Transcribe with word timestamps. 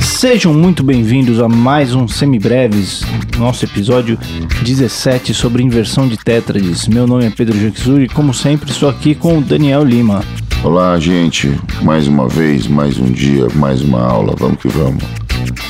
Sejam 0.00 0.54
muito 0.54 0.82
bem-vindos 0.82 1.38
a 1.38 1.48
mais 1.48 1.94
um 1.94 2.08
Semibreves, 2.08 3.02
nosso 3.36 3.66
episódio 3.66 4.18
17 4.62 5.34
sobre 5.34 5.62
inversão 5.62 6.08
de 6.08 6.16
tétrades. 6.16 6.88
Meu 6.88 7.06
nome 7.06 7.26
é 7.26 7.30
Pedro 7.30 7.60
Janquizuri 7.60 8.04
e, 8.04 8.08
como 8.08 8.32
sempre, 8.32 8.70
estou 8.70 8.88
aqui 8.88 9.14
com 9.14 9.36
o 9.38 9.42
Daniel 9.42 9.84
Lima. 9.84 10.24
Olá, 10.64 10.98
gente. 10.98 11.52
Mais 11.82 12.08
uma 12.08 12.26
vez, 12.26 12.66
mais 12.66 12.98
um 12.98 13.12
dia, 13.12 13.48
mais 13.54 13.82
uma 13.82 14.00
aula. 14.00 14.34
Vamos 14.38 14.60
que 14.62 14.68
vamos. 14.68 15.25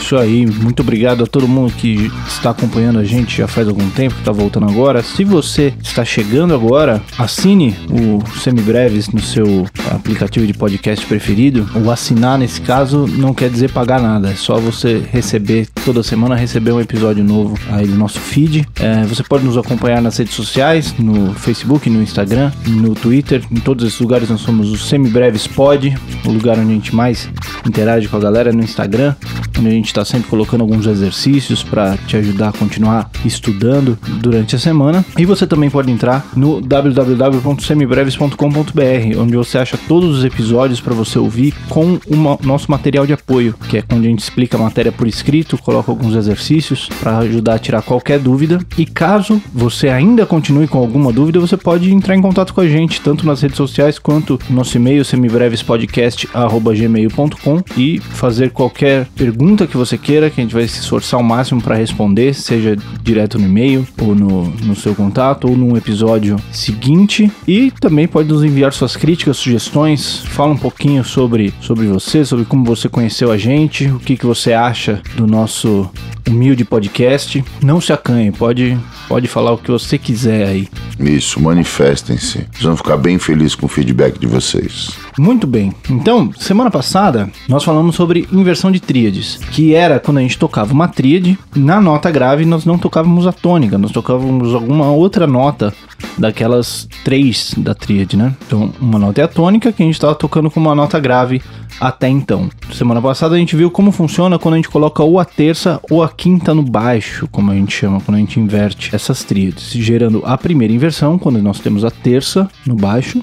Isso 0.07 0.17
aí, 0.17 0.47
muito 0.47 0.83
obrigado 0.83 1.25
a 1.25 1.27
todo 1.27 1.49
mundo 1.49 1.73
que 1.73 2.13
está 2.29 2.51
acompanhando 2.51 3.01
a 3.01 3.03
gente 3.03 3.39
já 3.39 3.49
faz 3.49 3.67
algum 3.67 3.91
tempo, 3.91 4.15
que 4.15 4.21
está 4.21 4.31
voltando 4.31 4.71
agora. 4.71 5.03
Se 5.03 5.25
você 5.25 5.75
está 5.83 6.05
chegando 6.05 6.55
agora, 6.55 7.03
assine 7.19 7.75
o 7.91 8.23
Semibreves 8.39 9.09
no 9.09 9.21
seu 9.21 9.67
aplicativo 9.91 10.47
de 10.47 10.55
podcast 10.55 11.05
preferido. 11.07 11.69
O 11.85 11.91
assinar, 11.91 12.39
nesse 12.39 12.61
caso, 12.61 13.09
não 13.09 13.35
quer 13.35 13.51
dizer 13.51 13.73
pagar 13.73 14.01
nada, 14.01 14.31
é 14.31 14.37
só 14.37 14.61
você 14.61 15.03
receber, 15.11 15.67
toda 15.85 16.05
semana, 16.05 16.37
receber 16.37 16.71
um 16.71 16.81
episódio 16.81 17.25
novo 17.25 17.59
aí 17.73 17.89
do 17.89 17.97
nosso 17.97 18.21
feed. 18.21 18.65
É, 18.79 19.03
você 19.07 19.25
pode 19.25 19.45
nos 19.45 19.59
acompanhar 19.59 20.01
nas 20.01 20.17
redes 20.17 20.35
sociais, 20.35 20.95
no 20.97 21.35
Facebook, 21.35 21.91
no 21.91 22.01
Instagram, 22.01 22.53
no 22.65 22.95
Twitter, 22.95 23.43
em 23.51 23.59
todos 23.59 23.85
esses 23.85 23.99
lugares 23.99 24.31
nós 24.31 24.41
somos 24.41 24.71
o 24.71 24.79
Semibreves 24.79 25.49
Pod, 25.49 25.99
o 26.25 26.31
lugar 26.31 26.57
onde 26.61 26.71
a 26.71 26.75
gente 26.75 26.95
mais 26.95 27.29
interage 27.67 28.07
com 28.07 28.17
a 28.17 28.21
galera 28.21 28.53
no 28.53 28.63
Instagram, 28.63 29.17
onde 29.59 29.67
a 29.67 29.73
gente 29.73 29.96
está 29.97 30.05
sempre 30.05 30.29
colocando 30.29 30.61
alguns 30.61 30.87
exercícios 30.87 31.63
para 31.63 31.97
te 31.97 32.19
ajudar 32.19 32.51
a 32.51 32.53
continuar 32.53 33.11
estudando 33.25 33.99
durante 34.21 34.55
a 34.55 34.59
semana. 34.59 35.03
E 35.17 35.25
você 35.25 35.47
também 35.47 35.71
pode 35.71 35.91
entrar 35.91 36.27
no 36.37 36.61
www.semibreves.com.br, 36.61 39.19
onde 39.19 39.37
você 39.37 39.57
acha 39.57 39.79
todos 39.89 40.19
os 40.19 40.25
episódios 40.25 40.79
para 40.81 40.95
você 40.95 41.19
ouvir 41.19 41.55
com 41.71 41.99
o 42.07 42.17
nosso 42.43 42.71
material 42.71 43.07
de 43.07 43.15
apoio, 43.15 43.55
que 43.69 43.79
é 43.79 43.85
onde 43.91 44.07
a 44.07 44.11
gente 44.11 44.21
explica 44.21 44.59
a 44.59 44.61
matéria 44.61 44.93
por 44.93 45.09
escrito, 45.09 45.57
coloca 45.57 45.91
alguns 45.91 46.15
exercícios 46.15 46.91
para 47.01 47.17
ajudar 47.19 47.55
a 47.55 47.59
tirar 47.59 47.81
qualquer 47.81 48.19
dúvida. 48.19 48.59
E 48.77 48.85
caso 48.85 49.41
você 49.53 49.89
ainda 49.89 50.27
continue 50.27 50.69
com 50.69 50.77
alguma 50.79 51.11
dúvida, 51.11 51.41
você 51.41 51.57
pode 51.57 51.91
entrar 51.91 52.15
em 52.15 52.21
contato 52.21 52.53
com 52.53 52.61
a 52.61 52.69
gente, 52.69 53.01
tanto 53.01 53.25
nas 53.25 53.41
redes 53.41 53.57
sociais 53.57 53.99
quanto 53.99 54.39
no 54.51 54.57
nosso 54.57 54.77
e-mail 54.77 55.03
semibrevespodcast@gmail.com 55.05 57.63
e 57.77 58.01
fazer 58.01 58.51
qualquer 58.51 59.07
pergunta 59.15 59.67
que 59.67 59.77
você 59.77 59.86
você 59.87 59.97
queira, 59.97 60.29
que 60.29 60.41
a 60.41 60.45
gente 60.45 60.55
vai 60.55 60.67
se 60.67 60.81
esforçar 60.81 61.19
ao 61.19 61.25
máximo 61.25 61.63
para 61.63 61.77
responder, 61.77 62.35
seja 62.35 62.77
direto 63.03 63.39
no 63.39 63.47
e-mail 63.47 63.87
ou 64.01 64.15
no, 64.15 64.45
no 64.45 64.75
seu 64.75 64.95
contato 64.95 65.49
ou 65.49 65.57
num 65.57 65.77
episódio 65.77 66.37
seguinte. 66.53 67.31
E 67.47 67.71
também 67.81 68.07
pode 68.07 68.29
nos 68.29 68.43
enviar 68.43 68.73
suas 68.73 68.97
críticas, 68.97 69.37
sugestões, 69.37 70.25
fala 70.27 70.53
um 70.53 70.59
pouquinho 70.59 71.05
sobre, 71.05 71.55
sobre 71.61 71.87
você, 71.87 72.25
sobre 72.25 72.45
como 72.45 72.65
você 72.65 72.89
conheceu 72.89 73.31
a 73.31 73.39
gente, 73.39 73.87
o 73.87 73.99
que, 73.99 74.17
que 74.17 74.27
você 74.27 74.53
acha 74.53 75.01
do 75.17 75.27
nosso 75.27 75.91
humilde 76.29 76.65
podcast. 76.65 77.45
Não 77.63 77.81
se 77.81 77.93
acanhe, 77.93 78.33
pode, 78.33 78.77
pode 79.09 79.29
falar 79.29 79.53
o 79.53 79.59
que 79.59 79.71
você 79.71 79.97
quiser 79.97 80.49
aí. 80.49 80.69
Isso, 80.99 81.41
manifestem-se. 81.41 82.47
Nós 82.55 82.63
vamos 82.63 82.79
ficar 82.79 82.97
bem 82.97 83.19
felizes 83.19 83.55
com 83.55 83.67
o 83.67 83.69
feedback 83.69 84.19
de 84.19 84.27
vocês. 84.27 84.91
Muito 85.19 85.47
bem. 85.47 85.73
Então, 85.89 86.31
semana 86.39 86.71
passada 86.71 87.31
nós 87.49 87.65
falamos 87.65 87.97
sobre 87.97 88.29
inversão 88.31 88.71
de 88.71 88.81
tríades, 88.81 89.37
que 89.51 89.75
era 89.75 89.99
quando 89.99 90.19
a 90.19 90.21
gente 90.21 90.39
tocava 90.39 90.73
uma 90.73 90.89
tríade, 90.89 91.39
na 91.55 91.81
nota 91.81 92.11
grave 92.11 92.45
nós 92.45 92.65
não 92.65 92.79
tocávamos 92.79 93.27
a 93.27 93.33
tônica, 93.33 93.79
nós 93.79 93.93
tocávamos 93.93 94.55
alguma 94.55 94.91
outra 94.91 95.27
nota 95.27 95.73
daquelas 96.19 96.89
três 97.05 97.55
da 97.57 97.75
tríade, 97.75 98.17
né? 98.17 98.35
Então, 98.47 98.73
uma 98.81 98.99
nota 98.99 99.21
é 99.21 99.25
a 99.25 99.29
tônica, 99.29 99.73
que 99.73 99.83
a 99.83 99.87
gente 99.87 99.95
estava 99.95 100.15
tocando 100.15 100.51
com 100.51 100.61
uma 100.61 100.75
nota 100.75 101.01
grave 101.01 101.41
até 101.81 102.09
então. 102.09 102.49
Semana 102.73 103.01
passada 103.01 103.35
a 103.35 103.39
gente 103.39 103.57
viu 103.57 103.71
como 103.71 103.91
funciona 103.91 104.39
quando 104.39 104.55
a 104.55 104.57
gente 104.57 104.69
coloca 104.69 105.03
ou 105.03 105.19
a 105.19 105.25
terça 105.25 105.81
ou 105.91 106.03
a 106.03 106.09
quinta 106.09 106.55
no 106.55 106.63
baixo, 106.63 107.29
como 107.31 107.51
a 107.51 107.55
gente 107.55 107.75
chama, 107.75 108.01
quando 108.01 108.17
a 108.17 108.21
gente 108.21 108.41
inverte 108.41 108.95
essas 108.95 109.25
tríades, 109.25 109.71
gerando 109.73 110.23
a 110.25 110.37
primeira 110.37 110.73
inversão, 110.73 111.19
quando 111.19 111.41
nós 111.43 111.61
temos 111.61 111.85
a 111.85 111.91
terça 111.91 112.49
no 112.67 112.75
baixo, 112.75 113.23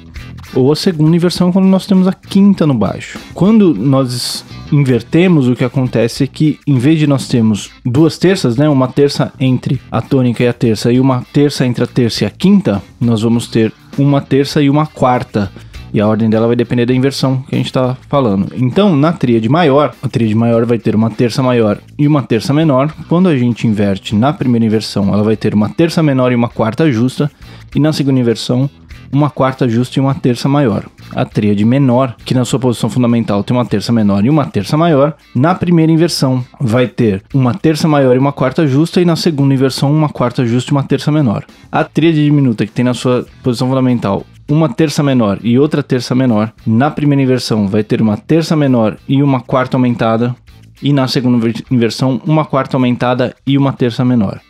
ou 0.55 0.71
a 0.71 0.75
segunda 0.75 1.15
inversão, 1.15 1.51
quando 1.51 1.65
nós 1.65 1.85
temos 1.85 2.07
a 2.07 2.13
quinta 2.13 2.65
no 2.65 2.73
baixo. 2.73 3.19
Quando 3.33 3.73
nós 3.73 4.45
invertemos, 4.71 5.47
o 5.47 5.55
que 5.55 5.63
acontece 5.63 6.23
é 6.23 6.27
que, 6.27 6.59
em 6.65 6.77
vez 6.77 6.99
de 6.99 7.07
nós 7.07 7.27
termos 7.27 7.71
duas 7.85 8.17
terças, 8.17 8.55
né, 8.57 8.67
uma 8.69 8.87
terça 8.87 9.31
entre 9.39 9.79
a 9.91 10.01
tônica 10.01 10.43
e 10.43 10.47
a 10.47 10.53
terça 10.53 10.91
e 10.91 10.99
uma 10.99 11.23
terça 11.33 11.65
entre 11.65 11.83
a 11.83 11.87
terça 11.87 12.23
e 12.23 12.27
a 12.27 12.29
quinta, 12.29 12.81
nós 12.99 13.21
vamos 13.21 13.47
ter 13.47 13.73
uma 13.97 14.21
terça 14.21 14.61
e 14.61 14.69
uma 14.69 14.85
quarta 14.85 15.51
e 15.93 16.01
a 16.01 16.07
ordem 16.07 16.29
dela 16.29 16.47
vai 16.47 16.55
depender 16.55 16.87
da 16.87 16.93
inversão 16.93 17.43
que 17.47 17.53
a 17.53 17.57
gente 17.57 17.67
está 17.67 17.95
falando. 18.09 18.51
Então, 18.55 18.95
na 18.95 19.13
tríade 19.13 19.47
maior, 19.47 19.93
a 20.01 20.07
tríade 20.07 20.33
maior 20.33 20.65
vai 20.65 20.79
ter 20.79 20.95
uma 20.95 21.11
terça 21.11 21.43
maior 21.43 21.77
e 21.97 22.07
uma 22.07 22.23
terça 22.23 22.51
menor. 22.51 22.91
Quando 23.07 23.29
a 23.29 23.37
gente 23.37 23.67
inverte 23.67 24.15
na 24.15 24.33
primeira 24.33 24.65
inversão, 24.65 25.13
ela 25.13 25.23
vai 25.23 25.37
ter 25.37 25.53
uma 25.53 25.69
terça 25.69 26.01
menor 26.01 26.31
e 26.31 26.35
uma 26.35 26.49
quarta 26.49 26.91
justa, 26.91 27.29
e 27.75 27.79
na 27.79 27.93
segunda 27.93 28.19
inversão, 28.19 28.69
uma 29.13 29.29
quarta 29.29 29.67
justa 29.69 29.99
e 29.99 30.01
uma 30.01 30.15
terça 30.15 30.49
maior. 30.49 30.85
A 31.15 31.23
tríade 31.23 31.63
menor, 31.63 32.15
que 32.25 32.33
na 32.33 32.43
sua 32.43 32.59
posição 32.59 32.89
fundamental 32.89 33.43
tem 33.43 33.55
uma 33.55 33.65
terça 33.65 33.91
menor 33.91 34.25
e 34.25 34.29
uma 34.29 34.45
terça 34.45 34.75
maior, 34.75 35.15
na 35.35 35.53
primeira 35.53 35.91
inversão 35.91 36.43
vai 36.59 36.87
ter 36.87 37.23
uma 37.33 37.53
terça 37.53 37.87
maior 37.87 38.15
e 38.15 38.19
uma 38.19 38.31
quarta 38.31 38.65
justa, 38.65 38.99
e 38.99 39.05
na 39.05 39.15
segunda 39.15 39.53
inversão, 39.53 39.91
uma 39.91 40.09
quarta 40.09 40.45
justa 40.45 40.71
e 40.71 40.73
uma 40.73 40.83
terça 40.83 41.11
menor. 41.11 41.45
A 41.71 41.83
tríade 41.83 42.23
diminuta, 42.23 42.65
que 42.65 42.71
tem 42.71 42.83
na 42.83 42.93
sua 42.93 43.25
posição 43.43 43.67
fundamental 43.67 44.25
uma 44.49 44.67
terça 44.67 45.01
menor 45.01 45.39
e 45.41 45.57
outra 45.57 45.81
terça 45.81 46.13
menor. 46.13 46.51
Na 46.65 46.91
primeira 46.91 47.21
inversão 47.21 47.67
vai 47.67 47.83
ter 47.83 48.01
uma 48.01 48.17
terça 48.17 48.55
menor 48.55 48.97
e 49.07 49.21
uma 49.23 49.39
quarta 49.39 49.77
aumentada, 49.77 50.35
e 50.81 50.91
na 50.91 51.07
segunda 51.07 51.51
inversão 51.71 52.21
uma 52.25 52.43
quarta 52.43 52.75
aumentada 52.75 53.35
e 53.47 53.57
uma 53.57 53.71
terça 53.71 54.03
menor. 54.03 54.41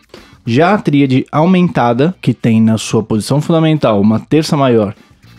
Já 0.45 0.73
a 0.73 0.77
tríade 0.77 1.25
aumentada, 1.31 2.13
que 2.21 2.33
tem 2.33 2.61
na 2.61 2.77
sua 2.77 3.01
posição 3.01 3.41
fundamental 3.41 3.99
uma 4.01 4.19
terça 4.19 4.57
maior 4.57 4.93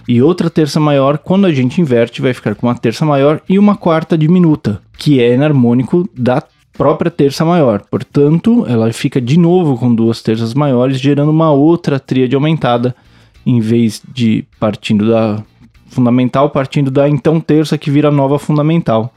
e 0.07 0.21
outra 0.21 0.51
terça 0.51 0.79
maior, 0.79 1.19
quando 1.19 1.47
a 1.47 1.53
gente 1.53 1.81
inverte, 1.81 2.21
vai 2.21 2.35
ficar 2.35 2.55
com 2.55 2.67
uma 2.67 2.75
terça 2.75 3.07
maior 3.07 3.41
e 3.49 3.59
uma 3.59 3.75
quarta 3.75 4.19
diminuta, 4.19 4.83
que 4.99 5.21
é 5.21 5.33
enarmônico 5.33 6.09
da 6.15 6.43
própria 6.77 7.11
terça 7.11 7.45
maior. 7.45 7.83
Portanto, 7.91 8.67
ela 8.69 8.93
fica 8.93 9.21
de 9.21 9.39
novo 9.39 9.79
com 9.79 9.95
duas 9.95 10.21
terças 10.21 10.53
maiores, 10.53 11.01
gerando 11.01 11.31
uma 11.31 11.51
outra 11.51 11.99
tríade 11.99 12.35
aumentada 12.35 12.95
em 13.47 13.61
vez 13.61 14.03
de 14.13 14.45
partindo 14.59 15.09
da 15.09 15.43
fundamental, 15.87 16.51
partindo 16.51 16.91
da 16.91 17.09
então 17.09 17.41
terça 17.41 17.79
que 17.79 17.91
vira 17.91 18.11
nova 18.11 18.39
fundamental. 18.39 19.15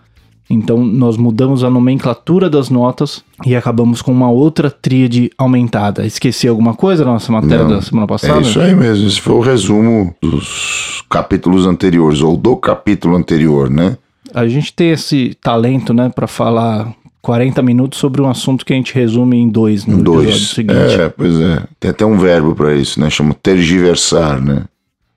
Então 0.50 0.84
nós 0.84 1.18
mudamos 1.18 1.63
a 1.63 1.69
nomenclatura 1.69 2.50
das 2.50 2.69
notas 2.69 3.24
e 3.46 3.56
acabamos 3.56 4.02
com 4.02 4.12
uma 4.12 4.30
outra 4.30 4.72
tríade 4.72 5.30
aumentada. 5.38 6.06
Esqueci 6.06 6.47
alguma 6.47 6.74
coisa 6.74 7.03
na 7.03 7.13
nossa 7.13 7.31
matéria 7.31 7.63
Não, 7.66 7.72
da 7.72 7.81
semana 7.81 8.08
passada? 8.08 8.40
É 8.40 8.41
isso 8.41 8.59
aí 8.59 8.74
mesmo. 8.74 9.07
Esse 9.07 9.19
foi 9.19 9.34
o 9.36 9.41
resumo 9.41 10.16
dos 10.22 11.03
capítulos 11.09 11.66
anteriores, 11.66 12.22
ou 12.22 12.38
do 12.38 12.56
capítulo 12.56 13.16
anterior, 13.16 13.69
né? 13.69 13.97
A 14.34 14.47
gente 14.47 14.74
tem 14.74 14.91
esse 14.91 15.36
talento, 15.41 15.94
né, 15.94 16.09
para 16.13 16.28
falar 16.28 16.94
40 17.22 17.62
minutos 17.62 18.00
sobre 18.00 18.22
um 18.22 18.30
assunto 18.30 18.66
que 18.66 18.72
a 18.72 18.75
gente 18.75 18.94
resume 18.94 19.38
em 19.38 19.50
dois 19.50 19.86
no 19.86 20.02
dois. 20.02 20.50
seguinte. 20.50 21.00
É, 21.00 21.09
pois 21.09 21.40
é. 21.40 21.63
Tem 21.80 21.91
até 21.91 22.06
um 22.06 22.18
verbo 22.18 22.56
para 22.56 22.74
isso, 22.74 23.00
né? 23.00 23.09
Chama 23.09 23.34
tergiversar, 23.34 24.41
né? 24.41 24.63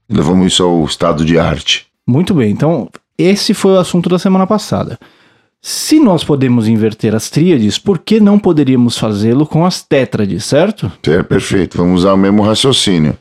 Levamos 0.09 0.53
isso 0.53 0.65
ao 0.65 0.85
estado 0.85 1.25
de 1.25 1.39
arte. 1.39 1.87
Muito 2.05 2.35
bem, 2.35 2.51
então 2.51 2.89
esse 3.17 3.55
foi 3.55 3.73
o 3.73 3.79
assunto 3.79 4.09
da 4.09 4.19
semana 4.19 4.45
passada. 4.47 4.99
Se 5.62 6.00
nós 6.00 6.25
podemos 6.25 6.66
inverter 6.66 7.15
as 7.15 7.28
tríades, 7.28 7.78
por 7.78 7.98
que 7.98 8.19
não 8.19 8.38
poderíamos 8.38 8.97
fazê-lo 8.97 9.47
com 9.47 9.66
as 9.66 9.82
tétrades, 9.82 10.44
certo? 10.44 10.91
É, 11.06 11.22
perfeito. 11.22 11.76
Vamos 11.76 12.00
usar 12.00 12.15
o 12.15 12.16
mesmo 12.16 12.43
raciocínio. 12.43 13.16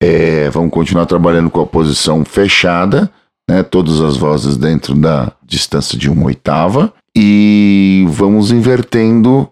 É, 0.00 0.50
vamos 0.50 0.70
continuar 0.70 1.06
trabalhando 1.06 1.50
com 1.50 1.60
a 1.60 1.66
posição 1.66 2.24
fechada, 2.24 3.10
né, 3.48 3.62
todas 3.62 4.00
as 4.00 4.16
vozes 4.16 4.56
dentro 4.56 4.94
da 4.94 5.32
distância 5.42 5.98
de 5.98 6.10
uma 6.10 6.26
oitava, 6.26 6.92
e 7.16 8.06
vamos 8.10 8.52
invertendo 8.52 9.48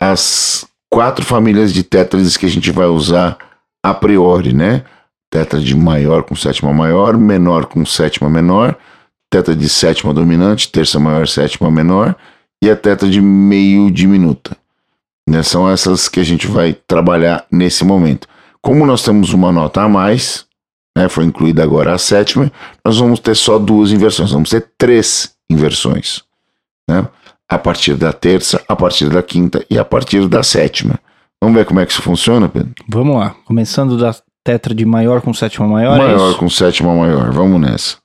as 0.00 0.66
quatro 0.88 1.24
famílias 1.24 1.72
de 1.72 1.82
tétrades 1.82 2.36
que 2.36 2.46
a 2.46 2.50
gente 2.50 2.70
vai 2.70 2.86
usar 2.86 3.38
a 3.82 3.94
priori, 3.94 4.52
né? 4.52 4.84
Tétrade 5.30 5.74
maior 5.74 6.22
com 6.24 6.36
sétima 6.36 6.72
maior, 6.72 7.16
menor 7.16 7.66
com 7.66 7.84
sétima 7.86 8.28
menor, 8.28 8.76
tétrade 9.30 9.68
sétima 9.68 10.12
dominante, 10.12 10.70
terça 10.70 10.98
maior, 10.98 11.26
sétima 11.28 11.70
menor 11.70 12.16
e 12.62 12.68
a 12.68 12.76
tétrade 12.76 13.20
meio 13.20 13.90
diminuta. 13.90 14.56
Né? 15.28 15.42
São 15.42 15.70
essas 15.70 16.08
que 16.08 16.18
a 16.18 16.24
gente 16.24 16.48
vai 16.48 16.72
trabalhar 16.72 17.46
nesse 17.50 17.84
momento. 17.84 18.28
Como 18.60 18.84
nós 18.84 19.02
temos 19.02 19.32
uma 19.32 19.52
nota 19.52 19.82
a 19.82 19.88
mais, 19.88 20.44
né, 20.98 21.08
foi 21.08 21.24
incluída 21.24 21.62
agora 21.62 21.94
a 21.94 21.98
sétima, 21.98 22.50
nós 22.84 22.98
vamos 22.98 23.20
ter 23.20 23.36
só 23.36 23.58
duas 23.58 23.92
inversões, 23.92 24.32
vamos 24.32 24.50
ter 24.50 24.66
três 24.76 25.32
inversões 25.48 26.22
né? 26.88 27.06
a 27.48 27.58
partir 27.58 27.94
da 27.94 28.12
terça, 28.12 28.62
a 28.68 28.76
partir 28.76 29.08
da 29.08 29.22
quinta 29.22 29.64
e 29.70 29.78
a 29.78 29.84
partir 29.84 30.26
da 30.28 30.42
sétima. 30.42 30.98
Vamos 31.42 31.56
ver 31.56 31.64
como 31.64 31.80
é 31.80 31.86
que 31.86 31.92
isso 31.92 32.02
funciona, 32.02 32.48
Pedro? 32.48 32.74
Vamos 32.88 33.16
lá. 33.16 33.34
Começando 33.46 33.96
da 33.96 34.14
tetra 34.44 34.74
de 34.74 34.84
maior 34.84 35.22
com 35.22 35.32
sétima 35.32 35.66
maior. 35.66 35.94
é 35.94 35.98
maior 35.98 36.30
isso? 36.30 36.38
com 36.38 36.50
sétima 36.50 36.94
maior. 36.94 37.30
Vamos 37.30 37.60
nessa. 37.60 37.96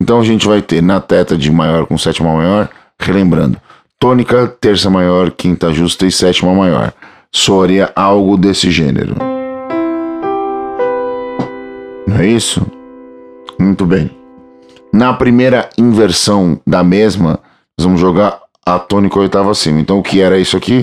Então 0.00 0.20
a 0.20 0.24
gente 0.24 0.46
vai 0.46 0.60
ter 0.60 0.82
na 0.82 1.00
tetra 1.00 1.36
de 1.36 1.50
maior 1.50 1.86
com 1.86 1.96
sétima 1.96 2.34
maior, 2.34 2.68
relembrando, 2.98 3.58
tônica, 3.98 4.46
terça 4.60 4.90
maior, 4.90 5.30
quinta 5.30 5.72
justa 5.72 6.06
e 6.06 6.12
sétima 6.12 6.54
maior. 6.54 6.92
Soaria 7.32 7.90
algo 7.96 8.36
desse 8.36 8.70
gênero. 8.70 9.16
Não 12.06 12.16
é 12.18 12.26
isso? 12.26 12.64
Muito 13.58 13.84
bem. 13.84 14.10
Na 14.92 15.12
primeira 15.12 15.68
inversão 15.76 16.60
da 16.66 16.82
mesma, 16.84 17.40
nós 17.76 17.84
vamos 17.84 18.00
jogar 18.00 18.40
a 18.64 18.78
tônica 18.78 19.18
oitava 19.18 19.50
acima. 19.50 19.80
Então 19.80 19.98
o 19.98 20.02
que 20.02 20.20
era 20.20 20.38
isso 20.38 20.56
aqui? 20.56 20.82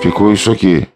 Ficou 0.00 0.32
isso 0.32 0.50
aqui. 0.50 0.86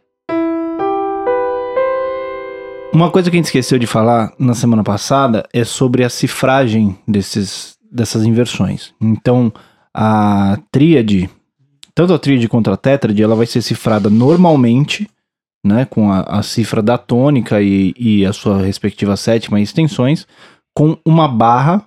Uma 2.92 3.10
coisa 3.10 3.31
que 3.31 3.37
a 3.37 3.38
gente 3.38 3.46
esqueceu 3.46 3.78
de 3.78 3.87
falar 3.87 4.32
na 4.38 4.54
semana 4.54 4.82
passada 4.82 5.48
é 5.52 5.64
sobre 5.64 6.04
a 6.04 6.10
cifragem 6.10 6.98
desses, 7.06 7.76
dessas 7.90 8.25
inversões. 8.25 8.92
Então, 9.00 9.52
a 9.94 10.58
tríade, 10.72 11.31
tanto 11.94 12.12
a 12.12 12.19
tríade 12.19 12.48
quanto 12.48 12.70
a 12.70 12.76
tétrade, 12.76 13.22
ela 13.22 13.37
vai 13.37 13.46
ser 13.46 13.62
cifrada 13.62 14.10
normalmente, 14.10 15.08
né, 15.64 15.84
com 15.84 16.10
a, 16.10 16.20
a 16.22 16.42
cifra 16.42 16.82
da 16.82 16.98
tônica 16.98 17.62
e, 17.62 17.94
e 17.96 18.26
a 18.26 18.32
sua 18.32 18.60
respectiva 18.62 19.16
sétima 19.16 19.60
e 19.60 19.62
extensões, 19.62 20.26
com 20.75 20.96
uma 21.04 21.28
barra 21.28 21.86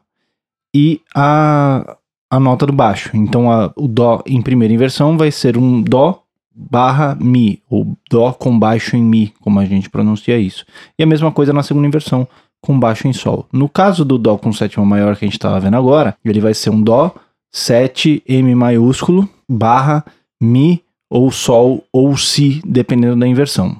e 0.75 1.01
a, 1.13 1.97
a 2.31 2.39
nota 2.39 2.65
do 2.65 2.73
baixo. 2.73 3.11
Então, 3.13 3.51
a- 3.51 3.71
o 3.75 3.87
dó 3.89 4.21
em 4.25 4.41
primeira 4.41 4.73
inversão 4.73 5.17
vai 5.17 5.31
ser 5.31 5.57
um 5.57 5.81
dó 5.81 6.22
barra 6.55 7.15
mi, 7.19 7.61
ou 7.69 7.97
dó 8.09 8.31
com 8.31 8.57
baixo 8.57 8.95
em 8.95 9.03
mi, 9.03 9.33
como 9.41 9.59
a 9.59 9.65
gente 9.65 9.89
pronuncia 9.89 10.37
isso. 10.37 10.65
E 10.97 11.03
a 11.03 11.05
mesma 11.05 11.31
coisa 11.31 11.53
na 11.53 11.63
segunda 11.63 11.87
inversão, 11.87 12.27
com 12.61 12.79
baixo 12.79 13.07
em 13.07 13.13
sol. 13.13 13.47
No 13.51 13.67
caso 13.67 14.05
do 14.05 14.17
dó 14.17 14.37
com 14.37 14.53
sétima 14.53 14.85
maior 14.85 15.17
que 15.17 15.25
a 15.25 15.27
gente 15.27 15.37
estava 15.37 15.59
vendo 15.59 15.75
agora, 15.75 16.15
ele 16.23 16.39
vai 16.39 16.53
ser 16.53 16.69
um 16.69 16.81
dó 16.81 17.13
7 17.51 18.23
m 18.27 18.55
maiúsculo 18.55 19.29
barra 19.49 20.03
mi 20.41 20.81
ou 21.09 21.29
sol 21.29 21.83
ou 21.91 22.17
si, 22.17 22.61
dependendo 22.65 23.17
da 23.17 23.27
inversão. 23.27 23.79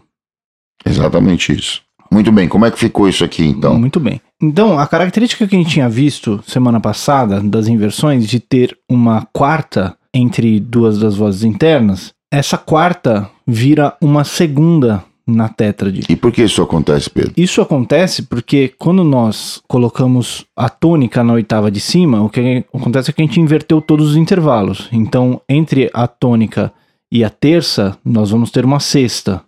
Exatamente 0.86 1.54
isso. 1.54 1.82
Muito 2.12 2.32
bem, 2.32 2.48
como 2.48 2.66
é 2.66 2.70
que 2.70 2.78
ficou 2.78 3.10
isso 3.10 3.24
aqui 3.24 3.44
então? 3.44 3.80
Muito 3.80 4.00
bem. 4.00 4.22
Então, 4.40 4.78
a 4.78 4.86
característica 4.86 5.48
que 5.48 5.56
a 5.56 5.58
gente 5.58 5.72
tinha 5.72 5.90
visto 5.90 6.44
semana 6.46 6.80
passada 6.80 7.42
das 7.42 7.68
inversões 7.68 8.28
de 8.28 8.40
ter 8.40 8.78
uma 8.88 9.26
quarta 9.34 9.98
entre 10.14 10.60
duas 10.60 11.00
das 11.00 11.16
vozes 11.16 11.44
internas, 11.44 12.14
essa 12.34 12.58
quarta 12.58 13.30
vira 13.46 13.96
uma 14.02 14.24
segunda 14.24 15.04
na 15.26 15.48
tétrade. 15.48 16.02
E 16.10 16.16
por 16.16 16.32
que 16.32 16.44
isso 16.44 16.64
acontece, 16.64 17.08
Pedro? 17.08 17.32
Isso 17.38 17.62
acontece 17.62 18.24
porque 18.24 18.74
quando 18.80 19.04
nós 19.04 19.62
colocamos 19.68 20.44
a 20.58 20.68
tônica 20.68 21.24
na 21.24 21.34
oitava 21.34 21.70
de 21.70 21.80
cima, 21.80 22.24
o 22.24 22.30
que 22.30 22.66
acontece 22.74 23.12
é 23.12 23.14
que 23.14 23.22
a 23.22 23.26
gente 23.26 23.40
inverteu 23.40 23.80
todos 23.80 24.10
os 24.10 24.18
intervalos. 24.18 24.90
Então, 24.92 25.40
entre 25.48 25.92
a 25.94 26.08
tônica 26.08 26.74
e 27.12 27.24
a 27.24 27.30
terça, 27.30 27.96
nós 28.04 28.32
vamos 28.32 28.50
ter 28.50 28.66
uma 28.66 28.80
sexta. 28.80 29.44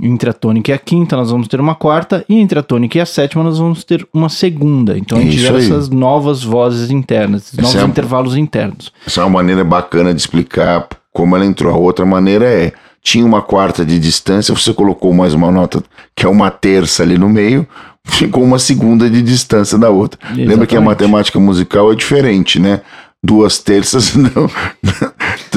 Entre 0.00 0.28
a 0.28 0.32
tônica 0.32 0.70
e 0.70 0.74
a 0.74 0.78
quinta, 0.78 1.16
nós 1.16 1.30
vamos 1.30 1.48
ter 1.48 1.60
uma 1.60 1.74
quarta. 1.74 2.24
E 2.28 2.34
entre 2.34 2.58
a 2.58 2.62
tônica 2.62 2.96
e 2.96 3.00
a 3.00 3.06
sétima, 3.06 3.44
nós 3.44 3.58
vamos 3.58 3.84
ter 3.84 4.06
uma 4.12 4.30
segunda. 4.30 4.96
Então, 4.96 5.18
a 5.18 5.20
gente 5.20 5.36
Isso 5.36 5.44
gera 5.44 5.58
aí. 5.58 5.64
essas 5.64 5.90
novas 5.90 6.42
vozes 6.42 6.90
internas, 6.90 7.44
esses 7.44 7.58
novos 7.58 7.76
é 7.76 7.84
intervalos 7.84 8.36
internos. 8.36 8.90
Essa 9.06 9.20
é 9.20 9.24
uma 9.24 9.30
maneira 9.38 9.62
bacana 9.64 10.14
de 10.14 10.20
explicar 10.20 10.88
como 11.16 11.34
ela 11.34 11.46
entrou. 11.46 11.72
A 11.72 11.78
outra 11.78 12.04
maneira 12.04 12.44
é, 12.44 12.74
tinha 13.02 13.24
uma 13.24 13.40
quarta 13.40 13.86
de 13.86 13.98
distância, 13.98 14.54
você 14.54 14.74
colocou 14.74 15.14
mais 15.14 15.32
uma 15.32 15.50
nota, 15.50 15.82
que 16.14 16.26
é 16.26 16.28
uma 16.28 16.50
terça 16.50 17.02
ali 17.02 17.16
no 17.16 17.26
meio, 17.26 17.66
ficou 18.04 18.44
uma 18.44 18.58
segunda 18.58 19.08
de 19.08 19.22
distância 19.22 19.78
da 19.78 19.88
outra. 19.88 20.20
Lembra 20.34 20.66
que 20.66 20.76
a 20.76 20.78
Exatamente. 20.78 20.84
matemática 20.84 21.40
musical 21.40 21.90
é 21.90 21.94
diferente, 21.96 22.60
né? 22.60 22.82
Duas 23.24 23.56
terças, 23.58 24.12
não. 24.14 24.50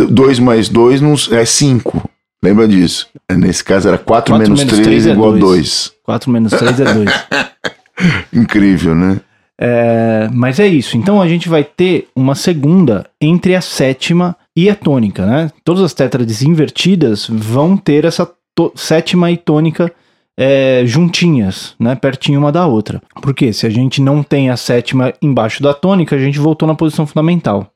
dois 0.10 0.40
mais 0.40 0.70
dois 0.70 1.02
não, 1.02 1.14
é 1.32 1.44
cinco. 1.44 2.10
Lembra 2.42 2.66
disso? 2.66 3.08
Nesse 3.30 3.62
caso 3.62 3.90
era 3.90 3.98
quatro, 3.98 4.34
Quatro 4.34 4.38
menos 4.38 4.60
menos 4.60 4.74
três 4.74 4.88
três 4.88 5.08
é 5.08 5.12
igual 5.12 5.32
dois. 5.32 5.42
dois. 5.42 5.92
4 6.06 6.32
menos 6.32 6.54
3 6.54 6.80
é 6.80 6.94
2. 6.94 7.10
Incrível, 8.34 8.96
né? 8.96 9.20
É, 9.60 10.30
mas 10.32 10.58
é 10.60 10.66
isso. 10.66 10.98
Então 10.98 11.22
a 11.22 11.28
gente 11.28 11.50
vai 11.50 11.64
ter 11.66 12.08
uma 12.16 12.34
segunda 12.34 13.06
entre 13.22 13.56
a 13.56 13.62
sétima 13.62 14.36
e 14.56 14.70
a 14.70 14.76
tônica, 14.76 15.26
né? 15.26 15.52
Todas 15.64 15.84
as 15.84 15.94
tétrades 15.94 16.42
invertidas 16.42 17.28
vão 17.30 17.78
ter 17.78 18.06
essa 18.06 18.30
sétima 18.76 19.32
e 19.32 19.38
tônica 19.38 19.92
é, 20.38 20.84
juntinhas, 20.86 21.76
né? 21.80 21.96
Pertinho 21.96 22.40
uma 22.40 22.52
da 22.52 22.66
outra. 22.66 23.02
Porque 23.22 23.52
se 23.54 23.66
a 23.66 23.70
gente 23.70 24.02
não 24.02 24.24
tem 24.24 24.50
a 24.50 24.58
sétima 24.58 25.14
embaixo 25.22 25.62
da 25.62 25.74
tônica, 25.74 26.16
a 26.16 26.20
gente 26.20 26.40
voltou 26.40 26.68
na 26.68 26.76
posição 26.76 27.06
fundamental. 27.06 27.72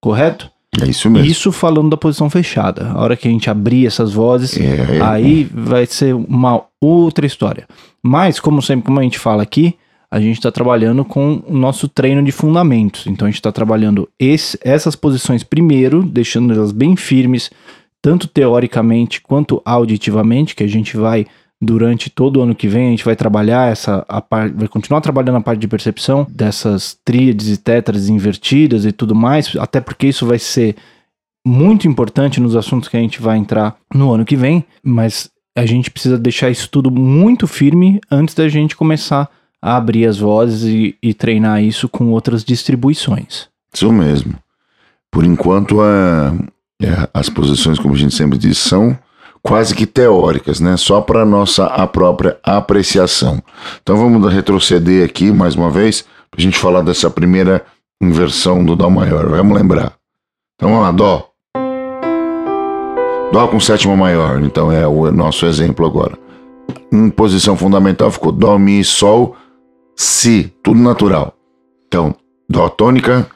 Correto? 0.00 0.50
É 0.80 0.86
isso 0.86 1.08
mesmo. 1.08 1.28
Isso 1.30 1.52
falando 1.52 1.90
da 1.90 1.96
posição 1.96 2.28
fechada. 2.28 2.88
A 2.90 3.00
hora 3.00 3.16
que 3.16 3.28
a 3.28 3.30
gente 3.30 3.48
abrir 3.48 3.86
essas 3.86 4.12
vozes, 4.12 4.56
É, 4.58 4.96
é- 4.96 5.00
Aí 5.02 5.44
vai 5.44 5.86
ser 5.86 6.14
uma 6.14 6.62
outra 6.80 7.24
história. 7.26 7.66
Mas, 8.02 8.40
como 8.40 8.60
sempre, 8.60 8.86
como 8.86 8.98
a 8.98 9.02
gente 9.02 9.18
fala 9.18 9.42
aqui, 9.42 9.74
a 10.14 10.20
gente 10.20 10.36
está 10.36 10.52
trabalhando 10.52 11.04
com 11.04 11.42
o 11.44 11.58
nosso 11.58 11.88
treino 11.88 12.22
de 12.22 12.30
fundamentos. 12.30 13.04
Então, 13.08 13.26
a 13.26 13.30
gente 13.30 13.40
está 13.40 13.50
trabalhando 13.50 14.08
esse- 14.16 14.56
essas 14.62 14.94
posições 14.94 15.42
primeiro, 15.42 16.04
deixando 16.04 16.54
elas 16.54 16.70
bem 16.70 16.94
firmes, 16.94 17.50
tanto 18.00 18.28
teoricamente 18.28 19.20
quanto 19.20 19.60
auditivamente, 19.64 20.54
que 20.54 20.62
a 20.62 20.68
gente 20.68 20.96
vai, 20.96 21.26
durante 21.60 22.08
todo 22.08 22.36
o 22.36 22.42
ano 22.42 22.54
que 22.54 22.68
vem, 22.68 22.86
a 22.86 22.90
gente 22.90 23.04
vai 23.04 23.16
trabalhar 23.16 23.72
essa, 23.72 24.06
a 24.08 24.20
par, 24.20 24.50
vai 24.52 24.68
continuar 24.68 25.00
trabalhando 25.00 25.38
a 25.38 25.40
parte 25.40 25.58
de 25.58 25.66
percepção 25.66 26.24
dessas 26.30 26.96
tríades 27.04 27.48
e 27.48 27.56
tétrades 27.56 28.08
invertidas 28.08 28.84
e 28.84 28.92
tudo 28.92 29.16
mais, 29.16 29.56
até 29.58 29.80
porque 29.80 30.06
isso 30.06 30.24
vai 30.24 30.38
ser 30.38 30.76
muito 31.44 31.88
importante 31.88 32.40
nos 32.40 32.54
assuntos 32.54 32.88
que 32.88 32.96
a 32.96 33.00
gente 33.00 33.20
vai 33.20 33.36
entrar 33.36 33.74
no 33.92 34.12
ano 34.12 34.24
que 34.24 34.36
vem, 34.36 34.64
mas 34.80 35.28
a 35.58 35.66
gente 35.66 35.90
precisa 35.90 36.16
deixar 36.16 36.50
isso 36.50 36.68
tudo 36.70 36.88
muito 36.88 37.48
firme 37.48 38.00
antes 38.08 38.32
da 38.32 38.48
gente 38.48 38.76
começar 38.76 39.22
a 39.22 39.43
abrir 39.72 40.06
as 40.06 40.18
vozes 40.18 40.62
e, 40.64 40.96
e 41.02 41.14
treinar 41.14 41.62
isso 41.62 41.88
com 41.88 42.10
outras 42.10 42.44
distribuições. 42.44 43.48
Isso 43.72 43.90
mesmo. 43.92 44.34
Por 45.10 45.24
enquanto, 45.24 45.80
a- 45.80 46.34
é, 46.82 47.08
as 47.14 47.28
posições, 47.28 47.78
como 47.78 47.94
a 47.94 47.96
gente 47.96 48.14
sempre 48.14 48.36
diz, 48.36 48.58
são 48.58 48.98
quase 49.42 49.74
que 49.74 49.86
teóricas, 49.86 50.60
né? 50.60 50.76
Só 50.76 51.00
para 51.00 51.24
nossa 51.24 51.66
a 51.66 51.86
própria 51.86 52.36
apreciação. 52.42 53.42
Então 53.82 53.96
vamos 53.96 54.32
retroceder 54.32 55.04
aqui 55.04 55.30
mais 55.32 55.54
uma 55.54 55.70
vez 55.70 56.02
para 56.30 56.40
a 56.40 56.42
gente 56.42 56.58
falar 56.58 56.82
dessa 56.82 57.08
primeira 57.10 57.64
inversão 58.02 58.64
do 58.64 58.74
dó 58.76 58.90
maior. 58.90 59.28
Vamos 59.28 59.56
lembrar. 59.56 59.92
Então 60.56 60.68
vamos 60.70 60.84
lá, 60.84 60.92
dó. 60.92 61.28
Dó 63.32 63.48
com 63.48 63.58
sétima 63.58 63.96
maior. 63.96 64.42
Então 64.42 64.70
é 64.70 64.86
o 64.86 65.10
nosso 65.10 65.46
exemplo 65.46 65.84
agora. 65.86 66.16
Em 66.92 67.10
posição 67.10 67.56
fundamental 67.56 68.10
ficou 68.10 68.30
dó, 68.32 68.58
mi, 68.58 68.82
sol, 68.84 69.36
si, 69.96 70.52
tudo 70.62 70.80
natural. 70.80 71.34
Então 71.86 72.14
dó 72.48 72.68
tônica, 72.68 73.26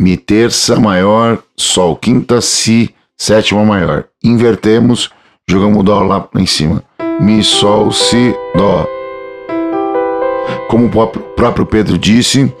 Mi 0.00 0.16
terça 0.16 0.80
maior, 0.80 1.38
Sol 1.56 1.94
quinta, 1.96 2.40
Si 2.40 2.90
sétima 3.16 3.64
maior. 3.64 4.06
Invertemos, 4.24 5.10
jogamos 5.48 5.78
o 5.78 5.82
Dó 5.84 6.00
lá 6.02 6.28
em 6.34 6.46
cima. 6.46 6.82
Mi, 7.20 7.42
Sol, 7.44 7.92
Si, 7.92 8.34
Dó. 8.56 8.86
Como 10.68 10.86
o 10.86 10.90
próprio- 11.36 11.66
Pedro 11.66 11.96
disse, 11.98 12.52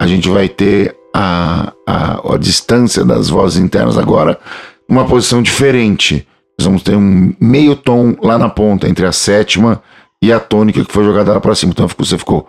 a 0.00 0.06
gente 0.06 0.28
vai 0.30 0.48
ter 0.48 0.96
a, 1.14 1.72
a, 1.86 2.34
a 2.34 2.38
distância 2.38 3.04
das 3.04 3.28
vozes 3.28 3.58
internas 3.58 3.98
agora 3.98 4.38
numa 4.88 5.04
posição 5.04 5.42
diferente. 5.42 6.26
Nós 6.58 6.66
vamos 6.66 6.82
ter 6.82 6.96
um 6.96 7.34
meio 7.40 7.76
tom 7.76 8.16
lá 8.22 8.38
na 8.38 8.48
ponta 8.48 8.88
entre 8.88 9.04
a 9.04 9.12
sétima 9.12 9.82
e 10.22 10.32
a 10.32 10.40
tônica 10.40 10.84
que 10.84 10.92
foi 10.92 11.04
jogada 11.04 11.32
lá 11.34 11.40
para 11.40 11.54
cima. 11.54 11.72
Então 11.72 11.86
você 11.98 12.16
ficou 12.16 12.48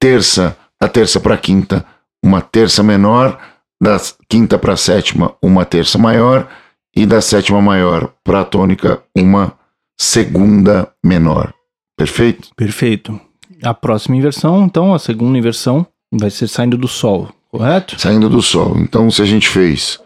terça, 0.00 0.56
da 0.80 0.88
terça 0.88 1.20
para 1.20 1.36
quinta, 1.36 1.84
uma 2.22 2.40
terça 2.40 2.82
menor, 2.82 3.38
da 3.80 3.96
quinta 4.28 4.58
para 4.58 4.76
sétima, 4.76 5.34
uma 5.42 5.64
terça 5.64 5.98
maior, 5.98 6.48
e 6.94 7.06
da 7.06 7.20
sétima 7.20 7.62
maior 7.62 8.12
para 8.24 8.40
a 8.40 8.44
tônica, 8.44 9.00
uma 9.16 9.52
segunda 9.96 10.88
menor. 11.04 11.52
Perfeito? 11.96 12.48
Perfeito. 12.56 13.20
A 13.62 13.74
próxima 13.74 14.16
inversão, 14.16 14.64
então, 14.64 14.92
a 14.92 14.98
segunda 14.98 15.38
inversão, 15.38 15.86
vai 16.12 16.30
ser 16.30 16.48
saindo 16.48 16.76
do 16.76 16.88
Sol, 16.88 17.28
correto? 17.50 18.00
Saindo 18.00 18.28
do 18.28 18.42
Sol. 18.42 18.76
Então, 18.78 19.10
se 19.10 19.22
a 19.22 19.24
gente 19.24 19.48
fez 19.48 20.00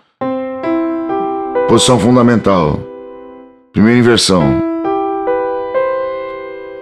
posição 1.68 1.98
fundamental, 1.98 2.78
primeira 3.72 3.98
inversão, 3.98 4.42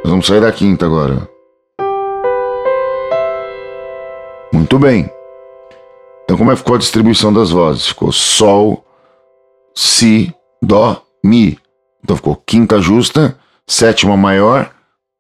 nós 0.03 0.11
vamos 0.11 0.27
sair 0.27 0.41
da 0.41 0.51
quinta 0.51 0.87
agora. 0.87 1.30
Muito 4.53 4.79
bem. 4.79 5.11
Então, 6.25 6.37
como 6.37 6.51
é 6.51 6.55
que 6.55 6.61
ficou 6.61 6.77
a 6.77 6.79
distribuição 6.79 7.33
das 7.33 7.51
vozes? 7.51 7.89
Ficou 7.89 8.13
Sol, 8.13 8.85
Si, 9.75 10.35
Dó, 10.63 11.03
Mi. 11.25 11.59
Então 12.03 12.17
ficou 12.17 12.37
quinta 12.47 12.81
justa, 12.81 13.37
sétima 13.67 14.17
maior, 14.17 14.71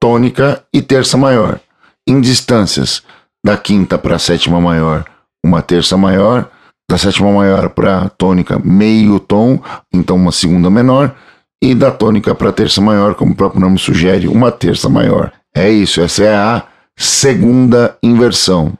tônica 0.00 0.64
e 0.72 0.80
terça 0.80 1.16
maior. 1.16 1.60
Em 2.06 2.20
distâncias, 2.20 3.02
da 3.44 3.56
quinta 3.56 3.98
para 3.98 4.16
a 4.16 4.18
sétima 4.18 4.60
maior, 4.60 5.04
uma 5.44 5.62
terça 5.62 5.96
maior, 5.96 6.50
da 6.90 6.98
sétima 6.98 7.30
maior 7.32 7.70
para 7.70 8.08
tônica, 8.10 8.58
meio 8.58 9.20
tom, 9.20 9.60
então 9.92 10.16
uma 10.16 10.32
segunda 10.32 10.68
menor, 10.68 11.14
e 11.62 11.74
da 11.74 11.90
tônica 11.90 12.34
para 12.34 12.52
terça 12.52 12.80
maior, 12.80 13.14
como 13.14 13.32
o 13.32 13.36
próprio 13.36 13.60
nome 13.60 13.78
sugere, 13.78 14.26
uma 14.26 14.50
terça 14.50 14.88
maior. 14.88 15.32
É 15.54 15.68
isso, 15.70 16.00
essa 16.00 16.24
é 16.24 16.34
a 16.34 16.64
segunda 16.96 17.96
inversão. 18.02 18.72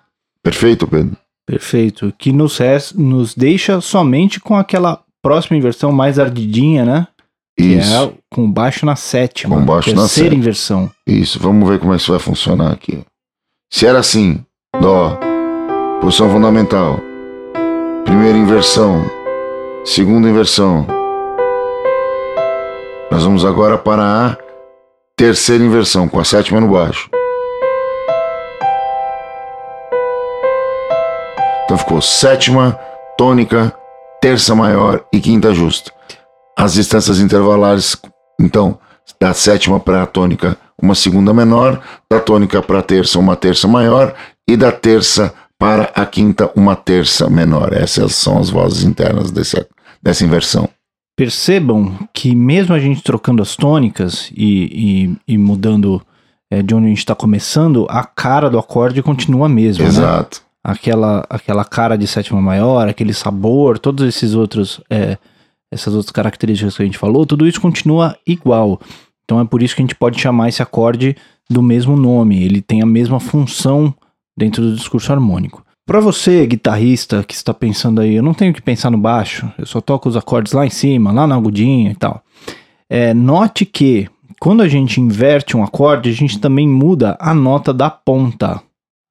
Perfeito, 0.43 0.87
Pedro? 0.87 1.17
Perfeito. 1.47 2.13
Que 2.19 2.33
nos, 2.33 2.59
nos 2.95 3.35
deixa 3.35 3.81
somente 3.81 4.41
com 4.41 4.57
aquela 4.57 5.03
próxima 5.23 5.57
inversão 5.57 5.93
mais 5.93 6.19
ardidinha, 6.19 6.85
né? 6.85 7.07
Que 7.59 7.65
Isso. 7.65 7.93
é 7.93 8.13
com 8.31 8.51
baixo 8.51 8.87
na 8.87 8.97
sétima. 8.97 9.57
Com 9.57 9.65
baixo 9.65 9.91
na 9.91 10.03
terceira 10.03 10.29
sétima. 10.31 10.41
inversão. 10.41 10.91
Isso, 11.07 11.39
vamos 11.39 11.69
ver 11.69 11.79
como 11.79 11.93
é 11.93 11.97
que 11.97 12.03
isso 12.03 12.13
vai 12.13 12.21
funcionar 12.21 12.73
aqui. 12.73 13.05
Se 13.71 13.87
era 13.87 13.99
assim, 13.99 14.43
Dó, 14.81 15.19
posição 16.01 16.31
fundamental, 16.31 17.01
primeira 18.05 18.39
inversão, 18.39 19.05
segunda 19.85 20.29
inversão. 20.29 20.87
Nós 23.11 23.25
vamos 23.25 23.45
agora 23.45 23.77
para 23.77 24.29
a 24.29 24.37
terceira 25.17 25.63
inversão, 25.63 26.09
com 26.09 26.19
a 26.19 26.25
sétima 26.25 26.61
no 26.61 26.69
baixo. 26.69 27.11
Então 31.71 31.79
ficou 31.79 32.01
sétima, 32.01 32.77
tônica, 33.17 33.73
terça 34.21 34.57
maior 34.57 35.05
e 35.13 35.21
quinta 35.21 35.55
justa. 35.55 35.93
As 36.59 36.73
distâncias 36.73 37.21
intervalares, 37.21 37.97
então, 38.41 38.77
da 39.21 39.33
sétima 39.33 39.79
para 39.79 40.03
a 40.03 40.07
tônica, 40.07 40.59
uma 40.83 40.97
segunda 40.97 41.33
menor, 41.33 41.81
da 42.11 42.19
tônica 42.19 42.61
para 42.61 42.81
a 42.81 42.83
terça, 42.83 43.21
uma 43.21 43.37
terça 43.37 43.69
maior, 43.69 44.17
e 44.49 44.57
da 44.57 44.73
terça 44.73 45.33
para 45.57 45.93
a 45.95 46.05
quinta, 46.05 46.51
uma 46.57 46.75
terça 46.75 47.31
menor. 47.31 47.73
Essas 47.73 48.17
são 48.17 48.41
as 48.41 48.51
vozes 48.51 48.83
internas 48.83 49.31
dessa, 49.31 49.65
dessa 50.03 50.25
inversão. 50.25 50.69
Percebam 51.17 51.97
que 52.13 52.35
mesmo 52.35 52.75
a 52.75 52.81
gente 52.81 53.01
trocando 53.01 53.43
as 53.43 53.55
tônicas 53.55 54.29
e, 54.37 55.15
e, 55.29 55.35
e 55.35 55.39
mudando 55.39 56.03
é, 56.51 56.65
de 56.65 56.75
onde 56.75 56.87
a 56.87 56.89
gente 56.89 56.99
está 56.99 57.15
começando, 57.15 57.87
a 57.89 58.03
cara 58.03 58.51
do 58.51 58.59
acorde 58.59 59.01
continua 59.05 59.47
a 59.47 59.49
mesma, 59.49 59.85
né? 59.85 60.27
Aquela, 60.63 61.25
aquela 61.31 61.65
cara 61.65 61.97
de 61.97 62.07
sétima 62.07 62.41
maior, 62.41 62.89
aquele 62.89 63.15
sabor, 63.15 63.79
todos 63.79 64.07
esses 64.07 64.35
outros, 64.35 64.81
é, 64.91 65.17
essas 65.73 65.95
outras 65.95 66.13
características 66.13 66.77
que 66.77 66.83
a 66.83 66.87
gente 66.87 66.99
falou, 66.99 67.25
tudo 67.25 67.47
isso 67.47 67.61
continua 67.61 68.17
igual. 68.27 68.81
Então 69.25 69.41
é 69.41 69.45
por 69.45 69.63
isso 69.63 69.75
que 69.75 69.81
a 69.81 69.85
gente 69.85 69.95
pode 69.95 70.21
chamar 70.21 70.49
esse 70.49 70.63
acorde 70.63 71.17
do 71.49 71.63
mesmo 71.63 71.97
nome. 71.97 72.43
Ele 72.43 72.61
tem 72.61 72.83
a 72.83 72.87
mesma 72.87 73.19
função 73.19 73.95
dentro 74.37 74.63
do 74.63 74.77
discurso 74.77 75.13
harmônico. 75.13 75.65
Para 75.87 75.99
você, 75.99 76.47
guitarrista, 76.47 77.25
que 77.25 77.35
está 77.35 77.53
pensando 77.53 78.01
aí, 78.01 78.15
eu 78.15 78.23
não 78.23 78.35
tenho 78.35 78.55
que 78.55 78.63
pensar 78.63 78.91
no 78.91 78.99
baixo, 78.99 79.51
eu 79.59 79.67
só 79.67 79.81
toco 79.81 80.09
os 80.09 80.17
acordes 80.17 80.53
lá 80.53 80.65
em 80.65 80.71
cima, 80.71 81.11
lá 81.11 81.27
na 81.27 81.35
agudinha 81.35 81.91
e 81.91 81.95
tal. 81.95 82.23
É, 82.89 83.13
note 83.13 83.65
que 83.65 84.09
quando 84.41 84.63
a 84.63 84.69
gente 84.69 85.01
inverte 85.01 85.57
um 85.57 85.63
acorde, 85.63 86.09
a 86.09 86.13
gente 86.13 86.39
também 86.39 86.67
muda 86.67 87.17
a 87.21 87.35
nota 87.35 87.75
da 87.75 87.91
ponta. 87.91 88.63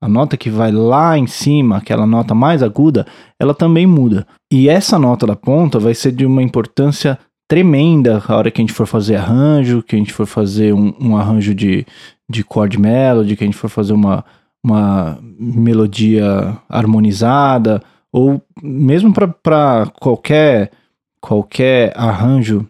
A 0.02 0.08
nota 0.08 0.38
que 0.38 0.50
vai 0.50 0.72
lá 0.72 1.18
em 1.18 1.28
cima, 1.28 1.78
aquela 1.78 2.08
nota 2.08 2.34
mais 2.34 2.64
aguda, 2.64 3.06
ela 3.40 3.54
também 3.54 3.86
muda. 3.86 4.26
E 4.52 4.70
essa 4.70 4.98
nota 4.98 5.28
da 5.28 5.36
ponta 5.36 5.78
vai 5.78 5.94
ser 5.94 6.12
de 6.12 6.26
uma 6.26 6.42
importância 6.42 7.20
tremenda 7.50 8.24
a 8.28 8.36
hora 8.36 8.52
que 8.52 8.62
a 8.62 8.64
gente 8.64 8.74
for 8.74 8.86
fazer 8.86 9.16
arranjo, 9.16 9.84
que 9.84 9.96
a 9.96 10.00
gente 10.00 10.14
for 10.14 10.26
fazer 10.26 10.74
um, 10.74 10.94
um 11.02 11.18
arranjo 11.18 11.54
de, 11.54 11.86
de 12.30 12.46
chord 12.50 12.80
melody, 12.80 13.36
que 13.36 13.44
a 13.44 13.48
gente 13.48 13.58
for 13.58 13.70
fazer 13.70 13.92
uma, 13.92 14.24
uma 14.64 15.20
melodia 15.38 16.58
harmonizada, 16.70 17.82
ou 18.14 18.42
mesmo 18.62 19.12
para 19.14 19.88
qualquer, 20.00 20.72
qualquer 21.20 21.92
arranjo 21.98 22.66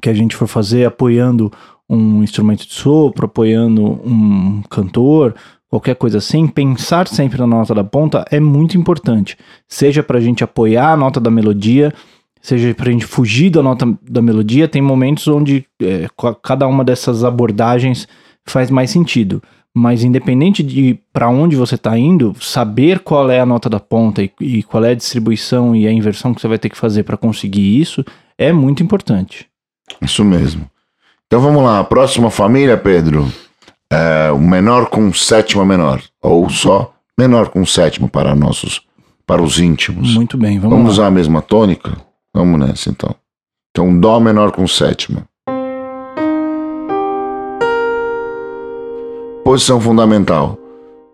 que 0.00 0.10
a 0.10 0.14
gente 0.14 0.34
for 0.34 0.48
fazer 0.48 0.84
apoiando 0.84 1.50
um 1.88 2.22
instrumento 2.22 2.66
de 2.66 2.74
sopro, 2.74 3.26
apoiando 3.26 3.84
um 4.04 4.62
cantor, 4.62 5.34
qualquer 5.72 5.94
coisa 5.94 6.18
assim, 6.18 6.46
pensar 6.46 7.08
sempre 7.08 7.38
na 7.38 7.46
nota 7.46 7.74
da 7.74 7.82
ponta 7.82 8.26
é 8.30 8.38
muito 8.38 8.76
importante. 8.76 9.38
Seja 9.66 10.02
para 10.02 10.18
a 10.18 10.20
gente 10.20 10.44
apoiar 10.44 10.92
a 10.92 10.96
nota 10.98 11.18
da 11.18 11.30
melodia, 11.30 11.94
seja 12.42 12.74
para 12.74 12.90
a 12.90 12.92
gente 12.92 13.06
fugir 13.06 13.48
da 13.48 13.62
nota 13.62 13.86
da 14.02 14.20
melodia, 14.20 14.68
tem 14.68 14.82
momentos 14.82 15.26
onde 15.28 15.64
é, 15.80 16.06
cada 16.42 16.66
uma 16.66 16.84
dessas 16.84 17.24
abordagens 17.24 18.06
faz 18.44 18.70
mais 18.70 18.90
sentido. 18.90 19.42
Mas 19.74 20.04
independente 20.04 20.62
de 20.62 20.98
para 21.10 21.30
onde 21.30 21.56
você 21.56 21.76
está 21.76 21.96
indo, 21.96 22.36
saber 22.38 22.98
qual 22.98 23.30
é 23.30 23.40
a 23.40 23.46
nota 23.46 23.70
da 23.70 23.80
ponta 23.80 24.22
e, 24.22 24.30
e 24.42 24.62
qual 24.62 24.84
é 24.84 24.90
a 24.90 24.94
distribuição 24.94 25.74
e 25.74 25.86
a 25.86 25.90
inversão 25.90 26.34
que 26.34 26.42
você 26.42 26.48
vai 26.48 26.58
ter 26.58 26.68
que 26.68 26.76
fazer 26.76 27.04
para 27.04 27.16
conseguir 27.16 27.80
isso 27.80 28.04
é 28.36 28.52
muito 28.52 28.82
importante. 28.82 29.46
Isso 30.02 30.22
mesmo. 30.22 30.70
Então 31.26 31.40
vamos 31.40 31.62
lá, 31.62 31.82
próxima 31.82 32.30
família, 32.30 32.76
Pedro, 32.76 33.26
é 33.92 34.32
o 34.32 34.38
menor 34.38 34.88
com 34.88 35.12
sétima 35.12 35.64
menor, 35.64 36.02
ou 36.22 36.48
só 36.48 36.94
menor 37.18 37.50
com 37.50 37.64
sétima 37.66 38.08
para 38.08 38.34
nossos, 38.34 38.80
para 39.26 39.42
os 39.42 39.58
íntimos. 39.58 40.14
Muito 40.14 40.38
bem, 40.38 40.58
vamos, 40.58 40.70
Vamos 40.76 40.86
lá. 40.86 40.92
usar 40.92 41.06
a 41.08 41.10
mesma 41.10 41.42
tônica? 41.42 41.96
Vamos 42.34 42.58
nessa 42.58 42.88
então. 42.88 43.14
Então 43.70 43.98
Dó 44.00 44.18
menor 44.18 44.50
com 44.52 44.66
sétima. 44.66 45.24
Posição 49.44 49.80
fundamental. 49.80 50.58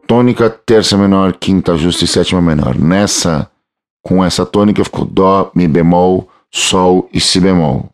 Tônica, 0.06 0.48
terça 0.48 0.96
menor, 0.96 1.34
quinta 1.34 1.76
justa 1.76 2.04
e 2.04 2.08
sétima 2.08 2.40
menor. 2.40 2.78
Nessa, 2.78 3.50
com 4.02 4.24
essa 4.24 4.46
tônica 4.46 4.84
ficou 4.84 5.04
Dó, 5.04 5.50
Mi 5.54 5.66
bemol, 5.66 6.28
Sol 6.50 7.08
e 7.12 7.20
Si 7.20 7.40
bemol. 7.40 7.86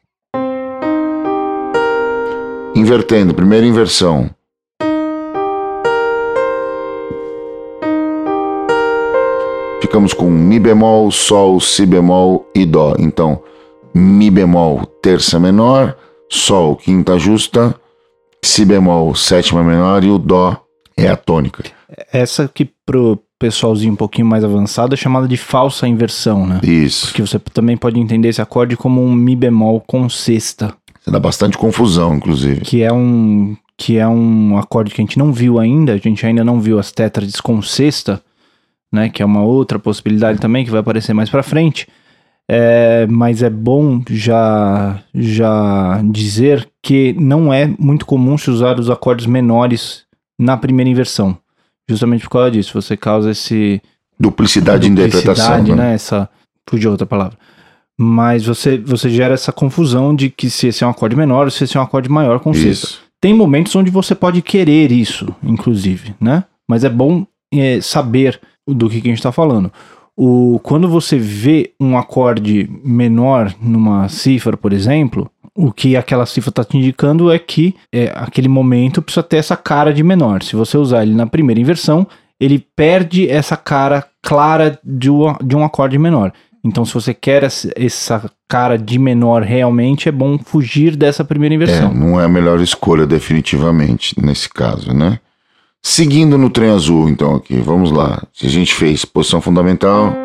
Invertendo, 2.76 3.34
primeira 3.34 3.66
inversão. 3.66 4.28
Ficamos 9.84 10.14
com 10.14 10.30
Mi 10.30 10.58
bemol, 10.58 11.10
Sol, 11.10 11.60
Si 11.60 11.84
bemol 11.84 12.48
e 12.54 12.64
Dó. 12.64 12.94
Então, 12.98 13.42
Mi 13.92 14.30
bemol, 14.30 14.86
terça 15.02 15.38
menor, 15.38 15.94
Sol, 16.26 16.74
quinta 16.74 17.18
justa, 17.18 17.78
Si 18.42 18.64
bemol, 18.64 19.14
sétima 19.14 19.62
menor 19.62 20.02
e 20.02 20.08
o 20.08 20.18
Dó 20.18 20.56
é 20.96 21.06
a 21.06 21.16
tônica. 21.18 21.64
Essa 22.10 22.48
que 22.48 22.70
pro 22.86 23.18
pessoalzinho 23.38 23.92
um 23.92 23.96
pouquinho 23.96 24.26
mais 24.26 24.42
avançado 24.42 24.94
é 24.94 24.96
chamada 24.96 25.28
de 25.28 25.36
falsa 25.36 25.86
inversão, 25.86 26.46
né? 26.46 26.60
Isso. 26.62 27.08
Porque 27.08 27.20
você 27.20 27.38
também 27.38 27.76
pode 27.76 28.00
entender 28.00 28.28
esse 28.30 28.40
acorde 28.40 28.78
como 28.78 29.04
um 29.04 29.12
Mi 29.12 29.36
bemol 29.36 29.82
com 29.86 30.08
sexta, 30.08 30.74
Isso 30.98 31.10
dá 31.10 31.20
bastante 31.20 31.58
confusão, 31.58 32.14
inclusive. 32.14 32.62
que 32.62 32.82
é 32.82 32.90
um 32.90 33.54
que 33.76 33.98
é 33.98 34.08
um 34.08 34.56
acorde 34.56 34.94
que 34.94 35.02
a 35.02 35.04
gente 35.04 35.18
não 35.18 35.30
viu 35.30 35.58
ainda, 35.58 35.92
a 35.92 35.98
gente 35.98 36.24
ainda 36.24 36.42
não 36.42 36.58
viu 36.58 36.78
as 36.78 36.90
tétrades 36.90 37.38
com 37.38 37.60
sexta, 37.60 38.22
né? 38.94 39.08
Que 39.08 39.22
é 39.22 39.26
uma 39.26 39.42
outra 39.42 39.78
possibilidade 39.78 40.38
também 40.38 40.64
que 40.64 40.70
vai 40.70 40.80
aparecer 40.80 41.12
mais 41.12 41.28
para 41.28 41.42
frente. 41.42 41.86
É, 42.48 43.06
mas 43.08 43.42
é 43.42 43.48
bom 43.48 44.02
já 44.10 45.00
já 45.14 46.00
dizer 46.04 46.68
que 46.82 47.14
não 47.18 47.52
é 47.52 47.66
muito 47.78 48.04
comum 48.04 48.36
se 48.36 48.50
usar 48.50 48.78
os 48.78 48.90
acordes 48.90 49.24
menores 49.26 50.04
na 50.38 50.56
primeira 50.56 50.90
inversão. 50.90 51.36
Justamente 51.88 52.22
por 52.24 52.30
causa 52.30 52.50
disso, 52.50 52.80
você 52.80 52.96
causa 52.96 53.30
esse 53.30 53.80
Duplicidade, 54.20 54.82
de 54.86 54.92
interpretação. 54.92 55.32
duplicidade, 55.32 55.70
Né? 55.72 55.88
né? 55.88 55.94
Essa 55.94 56.28
fugiu 56.68 56.90
outra 56.90 57.06
palavra. 57.06 57.36
Mas 57.98 58.44
você 58.44 58.76
você 58.78 59.08
gera 59.08 59.34
essa 59.34 59.52
confusão 59.52 60.14
de 60.14 60.28
que 60.30 60.50
se 60.50 60.66
esse 60.68 60.84
é 60.84 60.86
um 60.86 60.90
acorde 60.90 61.16
menor 61.16 61.44
ou 61.46 61.50
se 61.50 61.64
esse 61.64 61.76
é 61.76 61.80
um 61.80 61.84
acorde 61.84 62.08
maior 62.08 62.40
com 62.40 62.52
sexta. 62.52 62.88
Tem 63.20 63.32
momentos 63.32 63.74
onde 63.74 63.90
você 63.90 64.14
pode 64.14 64.42
querer 64.42 64.92
isso, 64.92 65.34
inclusive, 65.42 66.14
né? 66.20 66.44
Mas 66.68 66.84
é 66.84 66.90
bom 66.90 67.26
é, 67.52 67.80
saber 67.80 68.38
do 68.66 68.88
que, 68.88 68.96
a 68.96 69.00
gente 69.00 69.14
está 69.14 69.32
falando. 69.32 69.70
O, 70.16 70.60
quando 70.62 70.88
você 70.88 71.18
vê 71.18 71.72
um 71.80 71.98
acorde 71.98 72.70
menor 72.84 73.52
numa 73.60 74.08
cifra, 74.08 74.56
por 74.56 74.72
exemplo, 74.72 75.28
o 75.56 75.72
que 75.72 75.96
aquela 75.96 76.24
cifra 76.26 76.50
está 76.50 76.64
te 76.64 76.76
indicando 76.76 77.30
é 77.32 77.38
que 77.38 77.74
é, 77.92 78.12
aquele 78.14 78.48
momento 78.48 79.02
precisa 79.02 79.22
ter 79.22 79.38
essa 79.38 79.56
cara 79.56 79.92
de 79.92 80.02
menor. 80.02 80.42
Se 80.42 80.54
você 80.56 80.76
usar 80.78 81.02
ele 81.02 81.14
na 81.14 81.26
primeira 81.26 81.60
inversão, 81.60 82.06
ele 82.40 82.64
perde 82.76 83.28
essa 83.28 83.56
cara 83.56 84.04
clara 84.22 84.78
de, 84.84 85.10
um- 85.10 85.34
de 85.42 85.56
um 85.56 85.64
acorde 85.64 85.98
menor. 85.98 86.32
Então, 86.64 86.84
se 86.84 86.94
você 86.94 87.12
quer 87.12 87.42
essa- 87.42 88.30
cara 88.48 88.78
de 88.78 88.98
menor 88.98 89.42
realmente, 89.42 90.08
é 90.08 90.12
bom 90.12 90.38
fugir 90.38 90.94
dessa 90.96 91.24
primeira 91.24 91.54
É, 91.54 91.56
inversão. 91.56 91.92
não 91.92 92.20
é 92.20 92.24
a 92.24 92.28
melhor 92.28 92.60
escolha, 92.60 93.04
definitivamente, 93.06 94.14
nesse 94.22 94.48
caso, 94.48 94.92
né? 94.94 95.18
Seguindo 95.86 96.38
no 96.38 96.48
trem 96.48 96.70
azul, 96.70 97.10
então, 97.10 97.34
aqui, 97.34 97.56
vamos 97.58 97.92
lá. 97.92 98.22
A 98.42 98.48
gente 98.48 98.74
fez 98.74 99.04
posição 99.04 99.42
fundamental, 99.42 100.16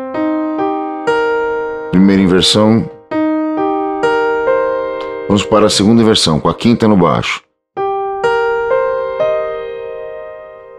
primeira 1.92 2.22
inversão, 2.22 2.88
Vamos 5.28 5.44
para 5.44 5.66
a 5.66 5.70
segunda 5.70 6.02
inversão, 6.02 6.40
com 6.40 6.48
a 6.48 6.54
quinta 6.54 6.88
no 6.88 6.96
baixo. 6.96 7.40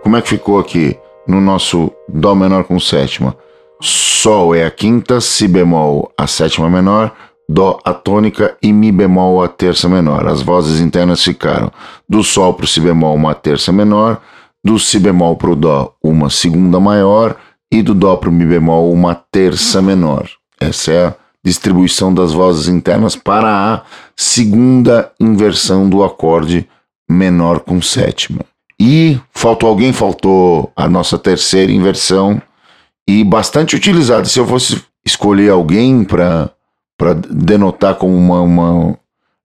Como 0.04 0.18
é 0.18 0.22
que 0.22 0.28
ficou 0.28 0.60
aqui 0.60 0.98
no 1.26 1.40
nosso 1.40 1.90
Dó 2.10 2.36
menor 2.36 2.66
com 2.66 2.78
sétima? 2.78 3.34
Sol 3.80 4.54
é 4.54 4.66
a 4.66 4.72
quinta, 4.72 5.22
Si 5.22 5.48
bemol 5.48 6.12
a 6.18 6.28
sétima 6.28 6.70
menor, 6.70 7.14
Dó 7.48 7.80
a 7.86 7.94
tônica 7.94 8.58
e 8.62 8.74
Mi 8.74 8.92
bemol 8.92 9.42
a 9.42 9.48
terça 9.48 9.88
menor. 9.88 10.28
As 10.28 10.42
vozes 10.42 10.82
internas 10.82 11.24
ficaram 11.24 11.72
do 12.10 12.22
Sol 12.22 12.54
para 12.54 12.66
o 12.66 12.68
Si 12.68 12.82
bemol 12.82 13.16
uma 13.16 13.34
terça 13.34 13.72
menor, 13.72 14.20
do 14.64 14.78
Si 14.78 15.00
bemol 15.00 15.36
para 15.36 15.52
o 15.52 15.56
Dó 15.56 15.96
uma 16.04 16.30
segunda 16.30 16.80
maior 16.80 17.38
e 17.72 17.82
do 17.82 17.94
Dó 17.94 18.16
para 18.16 18.30
o 18.30 18.32
Mi 18.32 18.46
bemol 18.46 18.92
uma 18.92 19.16
terça 19.16 19.82
menor. 19.82 20.30
Essa 20.60 20.92
é 20.92 21.06
a 21.08 21.16
distribuição 21.44 22.14
das 22.14 22.34
vozes 22.34 22.68
internas 22.68 23.16
para 23.16 23.74
a 23.74 23.82
segunda 24.16 25.12
inversão 25.20 25.90
do 25.90 26.04
acorde 26.04 26.68
menor 27.10 27.62
com 27.62 27.82
sétima. 27.82 28.42
E 28.80 29.20
faltou 29.34 29.70
alguém, 29.70 29.94
faltou 29.94 30.72
a 30.76 30.88
nossa 30.88 31.18
terceira 31.18 31.72
inversão 31.72 32.42
e 33.08 33.24
bastante 33.24 33.76
utilizada. 33.76 34.26
Se 34.26 34.40
eu 34.40 34.48
fosse 34.48 34.84
escolher 35.06 35.50
alguém 35.50 36.04
para 36.04 36.50
denotar 37.30 37.96
como 37.96 38.16
uma, 38.16 38.42
uma 38.42 38.98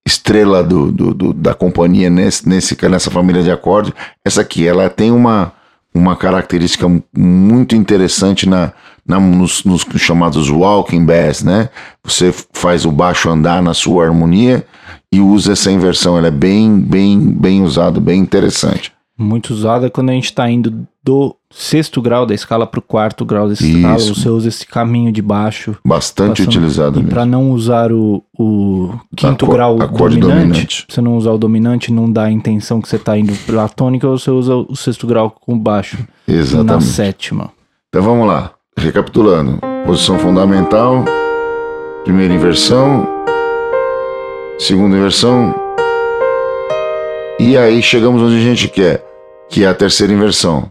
estrela 0.07 0.63
do, 0.63 0.93
do, 0.93 1.13
do, 1.13 1.33
da 1.33 1.53
companhia 1.53 2.09
nesse, 2.09 2.49
nesse, 2.49 2.77
nessa 2.89 3.11
família 3.11 3.43
de 3.43 3.51
acorde, 3.51 3.93
essa 4.25 4.41
aqui, 4.41 4.67
ela 4.67 4.89
tem 4.89 5.11
uma, 5.11 5.53
uma 5.93 6.15
característica 6.15 6.87
muito 7.17 7.75
interessante 7.75 8.49
na, 8.49 8.73
na 9.07 9.19
nos, 9.19 9.65
nos, 9.65 9.85
chamados 9.97 10.49
walking 10.49 11.05
bass, 11.05 11.43
né? 11.43 11.69
Você 12.05 12.33
faz 12.53 12.87
o 12.87 12.93
baixo 12.93 13.29
andar 13.29 13.61
na 13.61 13.75
sua 13.75 14.05
harmonia 14.05 14.65
e 15.13 15.21
usa 15.21 15.53
essa 15.53 15.71
inversão, 15.71 16.17
ela 16.17 16.29
é 16.29 16.33
bem, 16.33 16.79
bem, 16.79 17.19
bem 17.19 17.63
usada, 17.63 17.99
bem 18.01 18.21
interessante 18.21 18.96
muito 19.19 19.51
usada 19.51 19.89
quando 19.89 20.11
a 20.11 20.13
gente 20.13 20.27
está 20.27 20.49
indo 20.51 20.87
do 21.03 21.35
sexto 21.51 22.03
grau 22.03 22.27
da 22.27 22.35
escala 22.35 22.67
para 22.67 22.81
o 22.81 22.83
quarto 22.83 23.25
grau 23.25 23.47
da 23.47 23.55
escala. 23.55 23.97
Isso. 23.97 24.15
Você 24.15 24.29
usa 24.29 24.49
esse 24.49 24.67
caminho 24.67 25.11
de 25.11 25.23
baixo. 25.23 25.77
Bastante 25.85 26.43
passando, 26.43 26.49
utilizado. 26.49 27.01
E 27.01 27.05
para 27.05 27.25
não 27.25 27.53
usar 27.53 27.93
o, 27.93 28.23
o 28.39 28.91
quinto 29.17 29.47
Acor 29.47 29.55
grau 29.55 29.79
dominante, 29.79 30.21
dominante, 30.21 30.87
você 30.89 31.01
não 31.01 31.17
usar 31.17 31.31
o 31.31 31.39
dominante, 31.39 31.93
não 31.93 32.11
dá 32.11 32.25
a 32.25 32.31
intenção 32.31 32.81
que 32.83 32.89
você 32.89 32.97
está 32.97 33.17
indo 33.17 33.33
para 33.47 33.65
a 33.65 33.69
tônica, 33.69 34.07
você 34.07 34.31
usa 34.31 34.55
o 34.55 34.77
sexto 34.77 35.07
grau 35.07 35.31
com 35.31 35.59
baixo. 35.59 35.97
Exatamente. 36.29 36.73
Na 36.73 36.81
sétima. 36.81 37.51
Então 37.89 38.03
vamos 38.03 38.27
lá. 38.27 38.51
Recapitulando. 38.77 39.59
Posição 39.87 40.19
fundamental. 40.19 41.05
Primeira 42.05 42.35
inversão. 42.35 43.09
Segunda 44.59 44.97
inversão. 44.97 45.55
E 47.39 47.57
aí 47.57 47.81
chegamos 47.83 48.21
onde 48.23 48.37
a 48.37 48.41
gente 48.41 48.67
quer 48.69 49.06
que 49.49 49.65
é 49.65 49.67
a 49.67 49.75
terceira 49.75 50.12
inversão. 50.12 50.71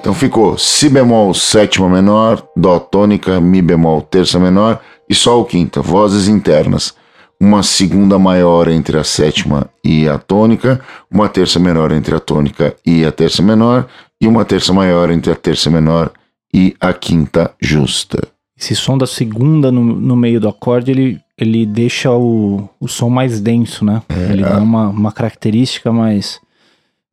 Então 0.00 0.14
ficou 0.14 0.56
Si 0.56 0.88
bemol 0.88 1.34
sétima 1.34 1.88
menor, 1.88 2.42
Dó 2.56 2.78
tônica, 2.78 3.40
Mi 3.40 3.60
bemol 3.60 4.00
terça 4.02 4.38
menor 4.38 4.80
e 5.08 5.14
Sol 5.14 5.44
quinta, 5.44 5.82
vozes 5.82 6.26
internas. 6.26 6.94
Uma 7.38 7.62
segunda 7.62 8.18
maior 8.18 8.68
entre 8.68 8.98
a 8.98 9.04
sétima 9.04 9.68
e 9.84 10.08
a 10.08 10.18
tônica, 10.18 10.80
uma 11.10 11.28
terça 11.28 11.58
menor 11.58 11.92
entre 11.92 12.14
a 12.14 12.20
tônica 12.20 12.76
e 12.84 13.04
a 13.04 13.10
terça 13.10 13.42
menor, 13.42 13.86
e 14.20 14.26
uma 14.26 14.44
terça 14.44 14.72
maior 14.72 15.10
entre 15.10 15.32
a 15.32 15.34
terça 15.34 15.70
menor 15.70 16.12
e 16.52 16.76
a 16.78 16.92
quinta 16.92 17.50
justa. 17.60 18.29
Esse 18.60 18.76
som 18.76 18.98
da 18.98 19.06
segunda 19.06 19.72
no, 19.72 19.82
no 19.82 20.14
meio 20.14 20.38
do 20.38 20.48
acorde, 20.48 20.90
ele 20.90 21.20
ele 21.40 21.64
deixa 21.64 22.12
o, 22.12 22.68
o 22.78 22.86
som 22.86 23.08
mais 23.08 23.40
denso, 23.40 23.82
né? 23.82 24.02
É, 24.10 24.32
ele 24.32 24.42
dá 24.42 24.58
uma, 24.58 24.88
uma 24.88 25.10
característica 25.10 25.90
mais, 25.90 26.38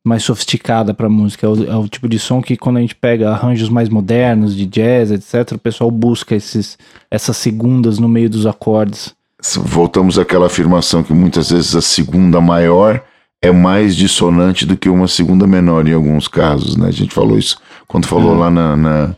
mais 0.04 0.22
sofisticada 0.22 0.93
para 0.93 1.08
a 1.08 1.10
música. 1.10 1.48
É 1.48 1.50
o, 1.50 1.63
é 1.63 1.76
o, 1.78 1.88
tipo 1.88 2.10
de 2.10 2.19
som 2.19 2.41
que 2.41 2.58
quando 2.58 2.76
a 2.76 2.82
gente 2.82 2.93
pega 2.93 3.32
arranjos 3.32 3.69
mais 3.69 3.88
modernos, 3.88 4.54
de 4.54 4.65
jazz, 4.65 5.12
etc., 5.12 5.54
o 5.54 5.58
pessoal 5.58 5.89
busca 5.89 6.36
esses, 6.36 6.78
essas 7.10 7.38
segundas 7.38 8.00
no 8.00 8.10
meio 8.10 8.30
dos 8.30 8.45
acordes. 8.45 9.15
Voltamos 9.63 10.19
àquela 10.19 10.48
afirmação 10.48 11.02
que 11.04 11.13
muitas 11.13 11.52
vezes 11.52 11.74
a 11.74 11.82
segunda 11.82 12.41
maior 12.41 13.02
é 13.41 13.52
mais 13.52 13.95
dissonante 13.95 14.65
do 14.65 14.76
que 14.76 14.89
uma 14.89 15.08
segunda 15.08 15.48
menor 15.48 15.88
em 15.88 15.93
alguns 15.93 16.28
casos, 16.28 16.76
né? 16.76 16.88
A 16.88 16.91
gente 16.91 17.13
falou 17.13 17.38
isso 17.38 17.58
quando 17.88 18.08
falou 18.08 18.36
é. 18.36 18.39
lá 18.39 18.50
na, 18.50 18.76
na 18.76 19.15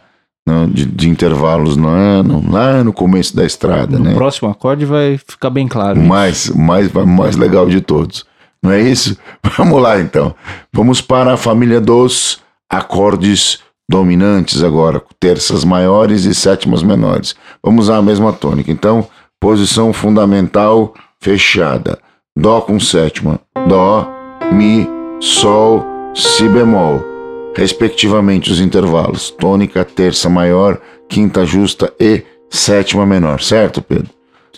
de, 0.71 0.85
de, 0.85 1.09
intervalos 1.09 1.75
no 1.75 1.87
ano, 1.87 2.43
lá 2.49 2.83
no 2.83 2.93
começo 2.93 3.35
da 3.35 3.45
estrada. 3.45 3.97
No 3.97 4.05
né? 4.05 4.13
próximo 4.13 4.49
acorde 4.49 4.85
vai 4.85 5.17
ficar 5.17 5.49
bem 5.49 5.67
claro. 5.67 5.99
Mais, 5.99 6.49
mais, 6.49 6.91
mais 6.91 7.35
legal 7.35 7.67
de 7.67 7.81
todos. 7.81 8.25
Não 8.61 8.71
é 8.71 8.81
isso? 8.81 9.17
Vamos 9.57 9.81
lá 9.81 9.99
então. 9.99 10.35
Vamos 10.73 11.01
para 11.01 11.33
a 11.33 11.37
família 11.37 11.79
dos 11.79 12.39
acordes 12.69 13.59
dominantes 13.89 14.63
agora, 14.63 15.01
terças 15.19 15.63
maiores 15.63 16.25
e 16.25 16.35
sétimas 16.35 16.83
menores. 16.83 17.35
Vamos 17.63 17.85
usar 17.85 17.97
a 17.97 18.01
mesma 18.01 18.31
tônica. 18.31 18.71
Então, 18.71 19.07
posição 19.39 19.91
fundamental 19.91 20.93
fechada. 21.19 21.97
Dó 22.37 22.61
com 22.61 22.79
sétima. 22.79 23.39
Dó, 23.67 24.07
Mi, 24.51 24.87
Sol, 25.19 25.85
Si 26.13 26.47
bemol 26.47 27.18
respectivamente, 27.55 28.51
os 28.51 28.59
intervalos 28.59 29.29
tônica, 29.29 29.83
terça 29.83 30.29
maior, 30.29 30.79
quinta 31.07 31.45
justa 31.45 31.93
e 31.99 32.23
sétima 32.49 33.05
menor, 33.05 33.41
certo, 33.41 33.81
Pedro? 33.81 34.09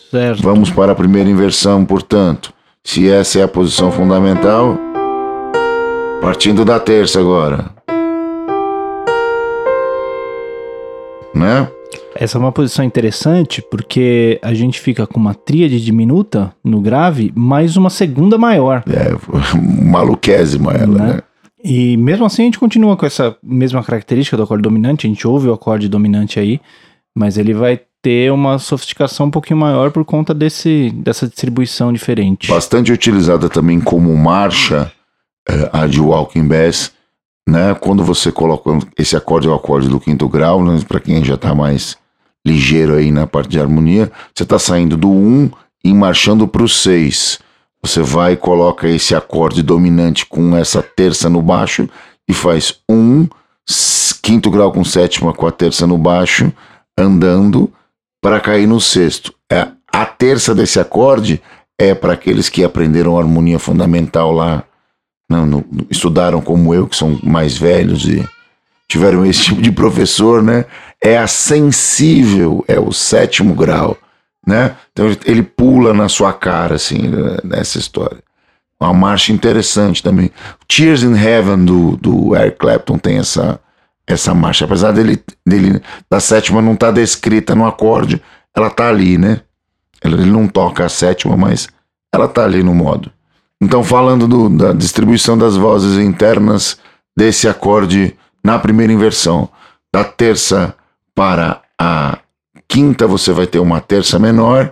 Certo. 0.09 0.43
Vamos 0.43 0.69
para 0.69 0.91
a 0.91 0.95
primeira 0.95 1.29
inversão, 1.29 1.85
portanto. 1.85 2.53
Se 2.83 3.09
essa 3.09 3.39
é 3.39 3.43
a 3.43 3.47
posição 3.47 3.91
fundamental, 3.91 4.77
partindo 6.21 6.65
da 6.65 6.79
terça 6.79 7.19
agora. 7.19 7.71
Né? 11.33 11.67
Essa 12.15 12.37
é 12.37 12.39
uma 12.39 12.51
posição 12.51 12.83
interessante 12.83 13.61
porque 13.61 14.39
a 14.41 14.53
gente 14.53 14.79
fica 14.79 15.07
com 15.07 15.19
uma 15.19 15.33
tríade 15.33 15.79
diminuta 15.79 16.53
no 16.63 16.81
grave, 16.81 17.31
mais 17.35 17.77
uma 17.77 17.89
segunda 17.89 18.37
maior. 18.37 18.83
É, 18.87 19.15
maluquésima 19.57 20.73
ela, 20.73 20.97
né? 20.97 21.13
né? 21.13 21.19
E 21.63 21.95
mesmo 21.97 22.25
assim 22.25 22.43
a 22.43 22.45
gente 22.45 22.59
continua 22.59 22.97
com 22.97 23.05
essa 23.05 23.35
mesma 23.43 23.83
característica 23.83 24.35
do 24.35 24.43
acorde 24.43 24.63
dominante, 24.63 25.05
a 25.05 25.09
gente 25.09 25.27
ouve 25.27 25.47
o 25.47 25.53
acorde 25.53 25.87
dominante 25.87 26.39
aí, 26.39 26.59
mas 27.15 27.37
ele 27.37 27.53
vai 27.53 27.79
ter 28.01 28.31
uma 28.31 28.57
sofisticação 28.57 29.27
um 29.27 29.31
pouquinho 29.31 29.59
maior 29.59 29.91
por 29.91 30.03
conta 30.03 30.33
desse, 30.33 30.89
dessa 30.95 31.27
distribuição 31.27 31.93
diferente. 31.93 32.47
Bastante 32.47 32.91
utilizada 32.91 33.47
também 33.47 33.79
como 33.79 34.15
marcha, 34.17 34.91
é, 35.47 35.69
a 35.71 35.85
de 35.85 35.99
Walking 35.99 36.47
Bass, 36.47 36.91
né? 37.47 37.75
Quando 37.75 38.03
você 38.03 38.31
coloca 38.31 38.71
esse 38.97 39.15
acorde 39.15 39.47
é 39.47 39.51
o 39.51 39.53
acorde 39.53 39.87
do 39.87 39.99
quinto 39.99 40.27
grau, 40.27 40.63
né? 40.63 40.79
para 40.87 40.99
quem 40.99 41.23
já 41.23 41.35
está 41.35 41.53
mais 41.53 41.97
ligeiro 42.45 42.95
aí 42.95 43.11
na 43.11 43.27
parte 43.27 43.49
de 43.49 43.59
harmonia, 43.59 44.11
você 44.33 44.43
está 44.43 44.57
saindo 44.57 44.97
do 44.97 45.09
1 45.09 45.13
um 45.13 45.51
e 45.83 45.93
marchando 45.93 46.47
para 46.47 46.63
o 46.63 46.69
6 46.69 47.39
você 47.83 48.01
vai 48.01 48.33
e 48.33 48.37
coloca 48.37 48.87
esse 48.87 49.15
acorde 49.15 49.63
dominante 49.63 50.25
com 50.25 50.55
essa 50.55 50.83
terça 50.83 51.29
no 51.29 51.41
baixo 51.41 51.89
e 52.29 52.33
faz 52.33 52.79
um 52.89 53.27
quinto 54.21 54.51
grau 54.51 54.71
com 54.71 54.83
sétima 54.83 55.33
com 55.33 55.47
a 55.47 55.51
terça 55.51 55.87
no 55.87 55.97
baixo, 55.97 56.51
andando 56.97 57.71
para 58.21 58.39
cair 58.39 58.67
no 58.67 58.79
sexto. 58.79 59.33
É, 59.51 59.67
a 59.91 60.05
terça 60.05 60.53
desse 60.53 60.79
acorde 60.79 61.41
é 61.79 61.95
para 61.95 62.13
aqueles 62.13 62.49
que 62.49 62.63
aprenderam 62.63 63.17
harmonia 63.17 63.57
fundamental 63.57 64.31
lá, 64.31 64.63
não, 65.27 65.63
estudaram 65.89 66.41
como 66.41 66.75
eu, 66.75 66.87
que 66.87 66.95
são 66.95 67.17
mais 67.23 67.57
velhos 67.57 68.05
e 68.05 68.23
tiveram 68.87 69.25
esse 69.25 69.41
tipo 69.43 69.61
de 69.61 69.71
professor, 69.71 70.43
né? 70.43 70.65
É 71.01 71.17
a 71.17 71.25
sensível, 71.25 72.63
é 72.67 72.79
o 72.79 72.91
sétimo 72.91 73.55
grau 73.55 73.97
né? 74.45 74.75
Então 74.91 75.05
ele 75.25 75.43
pula 75.43 75.93
na 75.93 76.09
sua 76.09 76.33
cara, 76.33 76.75
assim, 76.75 77.11
nessa 77.43 77.77
história. 77.77 78.17
Uma 78.79 78.93
marcha 78.93 79.31
interessante 79.31 80.01
também. 80.01 80.31
Tears 80.67 81.03
in 81.03 81.15
Heaven 81.15 81.65
do, 81.65 81.97
do 81.97 82.35
Eric 82.35 82.57
Clapton 82.57 82.97
tem 82.97 83.19
essa, 83.19 83.59
essa 84.07 84.33
marcha. 84.33 84.65
Apesar 84.65 84.91
dele, 84.91 85.23
dele 85.45 85.81
da 86.09 86.19
sétima 86.19 86.61
não 86.61 86.73
estar 86.73 86.87
tá 86.87 86.93
descrita 86.93 87.53
no 87.53 87.65
acorde, 87.65 88.21
ela 88.55 88.69
tá 88.71 88.87
ali, 88.87 89.17
né? 89.17 89.41
Ele 90.03 90.25
não 90.25 90.47
toca 90.47 90.83
a 90.83 90.89
sétima, 90.89 91.37
mas 91.37 91.69
ela 92.11 92.27
tá 92.27 92.43
ali 92.43 92.63
no 92.63 92.73
modo. 92.73 93.11
Então, 93.61 93.83
falando 93.83 94.27
do, 94.27 94.49
da 94.49 94.73
distribuição 94.73 95.37
das 95.37 95.55
vozes 95.55 96.03
internas 96.03 96.79
desse 97.15 97.47
acorde 97.47 98.17
na 98.43 98.57
primeira 98.57 98.91
inversão, 98.91 99.47
da 99.93 100.03
terça 100.03 100.73
para 101.13 101.61
a 101.77 102.17
quinta 102.71 103.05
você 103.05 103.33
vai 103.33 103.45
ter 103.45 103.59
uma 103.59 103.81
terça 103.81 104.17
menor, 104.17 104.71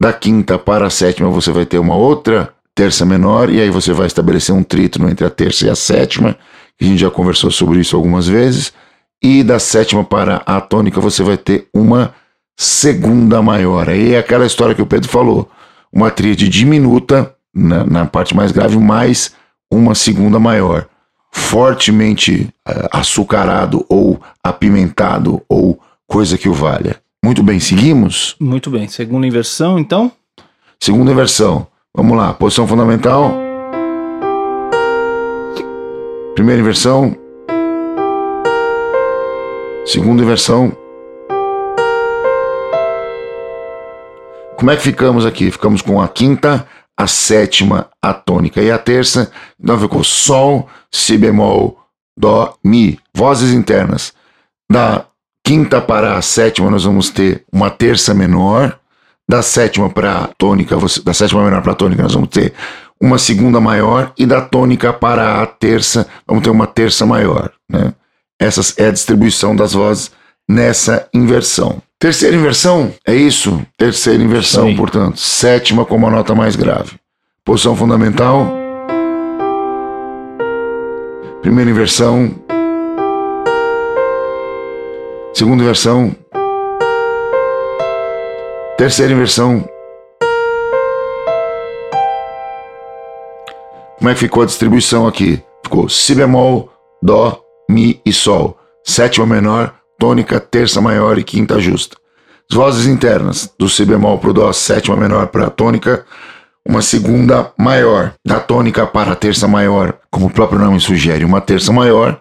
da 0.00 0.12
quinta 0.12 0.56
para 0.56 0.86
a 0.86 0.90
sétima 0.90 1.28
você 1.30 1.50
vai 1.50 1.66
ter 1.66 1.80
uma 1.80 1.96
outra 1.96 2.54
terça 2.76 3.04
menor, 3.04 3.50
e 3.50 3.60
aí 3.60 3.70
você 3.70 3.92
vai 3.92 4.06
estabelecer 4.06 4.54
um 4.54 4.62
trítono 4.62 5.10
entre 5.10 5.26
a 5.26 5.30
terça 5.30 5.66
e 5.66 5.68
a 5.68 5.74
sétima, 5.74 6.36
a 6.80 6.84
gente 6.84 7.00
já 7.00 7.10
conversou 7.10 7.50
sobre 7.50 7.80
isso 7.80 7.96
algumas 7.96 8.28
vezes, 8.28 8.72
e 9.20 9.42
da 9.42 9.58
sétima 9.58 10.04
para 10.04 10.36
a 10.46 10.60
tônica 10.60 11.00
você 11.00 11.24
vai 11.24 11.36
ter 11.36 11.66
uma 11.74 12.14
segunda 12.56 13.42
maior. 13.42 13.88
Aí 13.88 14.14
é 14.14 14.18
aquela 14.18 14.46
história 14.46 14.74
que 14.74 14.80
o 14.80 14.86
Pedro 14.86 15.08
falou. 15.08 15.50
Uma 15.92 16.08
tríade 16.08 16.48
diminuta 16.48 17.34
na, 17.52 17.84
na 17.84 18.06
parte 18.06 18.34
mais 18.34 18.52
grave, 18.52 18.78
mais 18.78 19.32
uma 19.68 19.96
segunda 19.96 20.38
maior. 20.38 20.86
Fortemente 21.32 22.48
uh, 22.66 22.88
açucarado 22.92 23.84
ou 23.88 24.20
apimentado 24.42 25.42
ou 25.48 25.80
coisa 26.06 26.38
que 26.38 26.48
o 26.48 26.54
valha. 26.54 27.00
Muito 27.22 27.42
bem, 27.42 27.60
seguimos? 27.60 28.34
Muito 28.40 28.70
bem. 28.70 28.88
Segunda 28.88 29.26
inversão, 29.26 29.78
então? 29.78 30.10
Segunda 30.80 31.12
inversão. 31.12 31.66
Vamos 31.94 32.16
lá, 32.16 32.32
posição 32.32 32.66
fundamental. 32.66 33.32
Primeira 36.34 36.60
inversão. 36.60 37.14
Segunda 39.84 40.22
inversão. 40.22 40.74
Como 44.56 44.70
é 44.70 44.76
que 44.76 44.82
ficamos 44.82 45.26
aqui? 45.26 45.50
Ficamos 45.50 45.82
com 45.82 46.00
a 46.00 46.08
quinta, 46.08 46.66
a 46.96 47.06
sétima, 47.06 47.90
a 48.00 48.14
tônica 48.14 48.62
e 48.62 48.70
a 48.70 48.78
terça. 48.78 49.30
Então 49.62 49.78
ficou 49.78 50.02
Sol, 50.02 50.68
Si 50.90 51.18
bemol, 51.18 51.78
Dó, 52.16 52.54
Mi. 52.64 52.98
Vozes 53.14 53.52
internas. 53.52 54.14
Da 54.70 55.04
quinta 55.44 55.80
para 55.80 56.16
a 56.16 56.22
sétima, 56.22 56.70
nós 56.70 56.84
vamos 56.84 57.10
ter 57.10 57.44
uma 57.52 57.70
terça 57.70 58.14
menor. 58.14 58.78
Da 59.28 59.42
sétima 59.42 59.88
para 59.88 60.24
a 60.24 60.26
tônica, 60.26 60.76
da 61.04 61.14
sétima 61.14 61.44
menor 61.44 61.62
para 61.62 61.70
a 61.70 61.76
tônica, 61.76 62.02
nós 62.02 62.14
vamos 62.14 62.30
ter 62.30 62.52
uma 63.00 63.16
segunda 63.16 63.60
maior. 63.60 64.12
E 64.18 64.26
da 64.26 64.40
tônica 64.40 64.92
para 64.92 65.40
a 65.40 65.46
terça, 65.46 66.06
vamos 66.26 66.42
ter 66.42 66.50
uma 66.50 66.66
terça 66.66 67.06
maior. 67.06 67.52
Né? 67.68 67.92
Essa 68.40 68.82
é 68.82 68.88
a 68.88 68.90
distribuição 68.90 69.54
das 69.54 69.72
vozes 69.72 70.10
nessa 70.48 71.08
inversão. 71.14 71.80
Terceira 71.98 72.34
inversão, 72.34 72.92
é 73.06 73.14
isso? 73.14 73.60
Terceira 73.76 74.22
inversão, 74.22 74.68
Sim. 74.68 74.76
portanto. 74.76 75.20
Sétima 75.20 75.84
como 75.84 76.08
a 76.08 76.10
nota 76.10 76.34
mais 76.34 76.56
grave. 76.56 76.98
Posição 77.44 77.76
fundamental. 77.76 78.50
Primeira 81.42 81.70
inversão. 81.70 82.34
Segunda 85.32 85.62
inversão. 85.62 86.14
Terceira 88.76 89.12
inversão. 89.12 89.64
Como 93.98 94.10
é 94.10 94.14
que 94.14 94.20
ficou 94.20 94.42
a 94.42 94.46
distribuição 94.46 95.06
aqui? 95.06 95.42
Ficou 95.62 95.88
Si 95.88 96.14
bemol, 96.14 96.70
Dó, 97.00 97.40
Mi 97.70 98.00
e 98.04 98.12
Sol. 98.12 98.58
Sétima 98.84 99.26
menor, 99.26 99.74
tônica, 99.98 100.40
terça 100.40 100.80
maior 100.80 101.16
e 101.16 101.24
quinta 101.24 101.60
justa. 101.60 101.96
As 102.50 102.56
vozes 102.56 102.86
internas, 102.86 103.54
do 103.58 103.68
Si 103.68 103.84
bemol 103.84 104.18
para 104.18 104.30
o 104.30 104.34
Dó, 104.34 104.52
sétima 104.52 104.96
menor 104.96 105.28
para 105.28 105.46
a 105.46 105.50
tônica, 105.50 106.04
uma 106.66 106.82
segunda 106.82 107.52
maior, 107.56 108.14
da 108.26 108.40
tônica 108.40 108.86
para 108.86 109.12
a 109.12 109.16
terça 109.16 109.46
maior, 109.46 109.96
como 110.10 110.26
o 110.26 110.30
próprio 110.30 110.58
nome 110.58 110.80
sugere, 110.80 111.24
uma 111.24 111.40
terça 111.40 111.72
maior, 111.72 112.20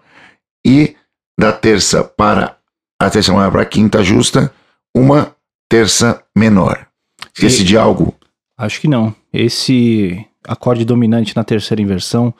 e 0.65 0.95
da 1.39 1.52
terça 1.52 2.04
para 2.04 2.59
a 2.99 3.09
terça 3.09 3.31
maior 3.33 3.51
para 3.51 3.62
a 3.62 3.65
quinta 3.65 4.03
justa, 4.03 4.51
uma 4.95 5.33
terça 5.69 6.21
menor. 6.35 6.88
Esqueci 7.33 7.62
e, 7.62 7.65
de 7.65 7.77
algo? 7.77 8.13
Acho 8.57 8.81
que 8.81 8.88
não. 8.88 9.13
Esse 9.31 10.25
acorde 10.47 10.83
dominante 10.83 11.35
na 11.35 11.43
terceira 11.43 11.81
inversão 11.81 12.33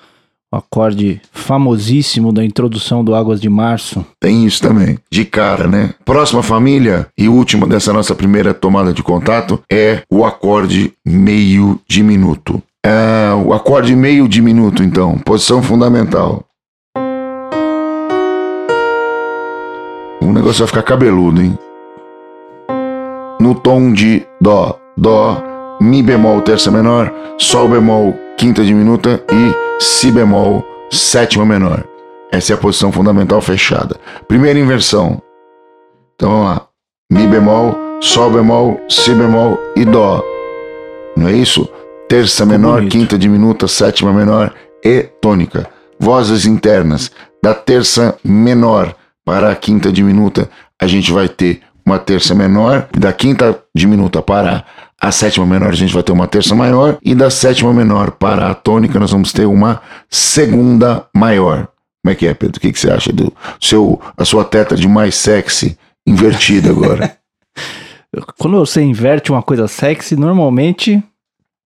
o 0.52 0.58
acorde 0.58 1.22
famosíssimo 1.32 2.34
da 2.34 2.44
introdução 2.44 3.04
do 3.04 3.14
Águas 3.14 3.40
de 3.40 3.48
Março. 3.48 4.04
Tem 4.20 4.46
isso 4.46 4.62
também, 4.62 4.98
de 5.12 5.24
cara, 5.24 5.68
né? 5.68 5.94
Próxima 6.04 6.42
família 6.42 7.08
e 7.16 7.30
última 7.30 7.68
dessa 7.68 7.94
nossa 7.94 8.16
primeira 8.16 8.54
tomada 8.54 8.92
de 8.92 9.04
contato 9.04 9.62
é 9.72 10.02
o 10.12 10.26
acorde 10.26 10.92
meio 11.06 11.80
diminuto. 11.88 12.62
É, 12.84 13.32
o 13.46 13.54
acorde 13.54 13.96
meio 13.96 14.28
diminuto, 14.28 14.82
então, 14.82 15.20
posição 15.20 15.62
fundamental. 15.62 16.44
O 20.30 20.32
negócio 20.32 20.60
vai 20.60 20.68
ficar 20.68 20.84
cabeludo, 20.84 21.42
hein? 21.42 21.58
No 23.40 23.56
tom 23.56 23.92
de 23.92 24.28
Dó, 24.40 24.80
Dó, 24.96 25.42
Mi 25.82 26.04
bemol 26.04 26.42
terça 26.42 26.70
menor, 26.70 27.12
Sol 27.40 27.68
bemol 27.68 28.14
quinta 28.38 28.64
diminuta 28.64 29.24
e 29.32 29.84
Si 29.84 30.12
bemol 30.12 30.64
sétima 30.92 31.48
menor. 31.48 31.84
Essa 32.32 32.54
é 32.54 32.56
a 32.56 32.60
posição 32.60 32.92
fundamental 32.92 33.42
fechada. 33.42 34.00
Primeira 34.28 34.60
inversão. 34.60 35.20
Então 36.14 36.30
vamos 36.30 36.46
lá. 36.46 36.68
Mi 37.12 37.26
bemol, 37.26 37.76
Sol 38.00 38.30
bemol, 38.30 38.80
Si 38.88 39.16
bemol 39.16 39.58
e 39.76 39.84
Dó. 39.84 40.24
Não 41.18 41.28
é 41.28 41.34
isso? 41.34 41.68
Terça 42.08 42.46
menor, 42.46 42.86
quinta 42.86 43.18
diminuta, 43.18 43.68
sétima 43.68 44.14
menor 44.14 44.54
e 44.86 45.10
tônica. 45.20 45.68
Vozes 46.00 46.46
internas. 46.46 47.12
Da 47.42 47.56
terça 47.56 48.16
menor 48.24 48.94
para 49.30 49.52
a 49.52 49.56
quinta 49.56 49.92
diminuta, 49.92 50.50
a 50.82 50.88
gente 50.88 51.12
vai 51.12 51.30
ter 51.30 51.62
uma 51.86 52.00
terça 52.00 52.34
menor. 52.34 52.90
Da 52.98 53.14
quinta 53.14 53.62
diminuta 53.76 54.24
para 54.24 54.66
a 55.00 55.12
sétima 55.12 55.46
menor 55.46 55.70
a 55.70 55.76
gente 55.76 55.94
vai 55.94 56.02
ter 56.02 56.12
uma 56.12 56.28
terça 56.28 56.56
maior 56.56 56.98
e 57.04 57.14
da 57.14 57.30
sétima 57.30 57.72
menor 57.72 58.10
para 58.10 58.50
a 58.50 58.56
tônica 58.56 59.00
nós 59.00 59.12
vamos 59.12 59.32
ter 59.32 59.46
uma 59.46 59.84
segunda 60.10 61.06
maior. 61.16 61.68
Como 62.02 62.12
é 62.12 62.16
que 62.16 62.26
é, 62.26 62.34
Pedro? 62.34 62.58
O 62.58 62.60
que, 62.60 62.72
que 62.72 62.80
você 62.80 62.90
acha 62.90 63.14
do 63.14 63.32
seu 63.62 64.02
a 64.18 64.26
sua 64.26 64.50
de 64.76 64.88
mais 64.88 65.14
sexy 65.14 65.78
invertida 66.08 66.72
agora? 66.72 67.16
Quando 68.40 68.58
você 68.58 68.82
inverte 68.82 69.32
uma 69.32 69.44
coisa 69.44 69.68
sexy, 69.68 70.16
normalmente 70.16 71.04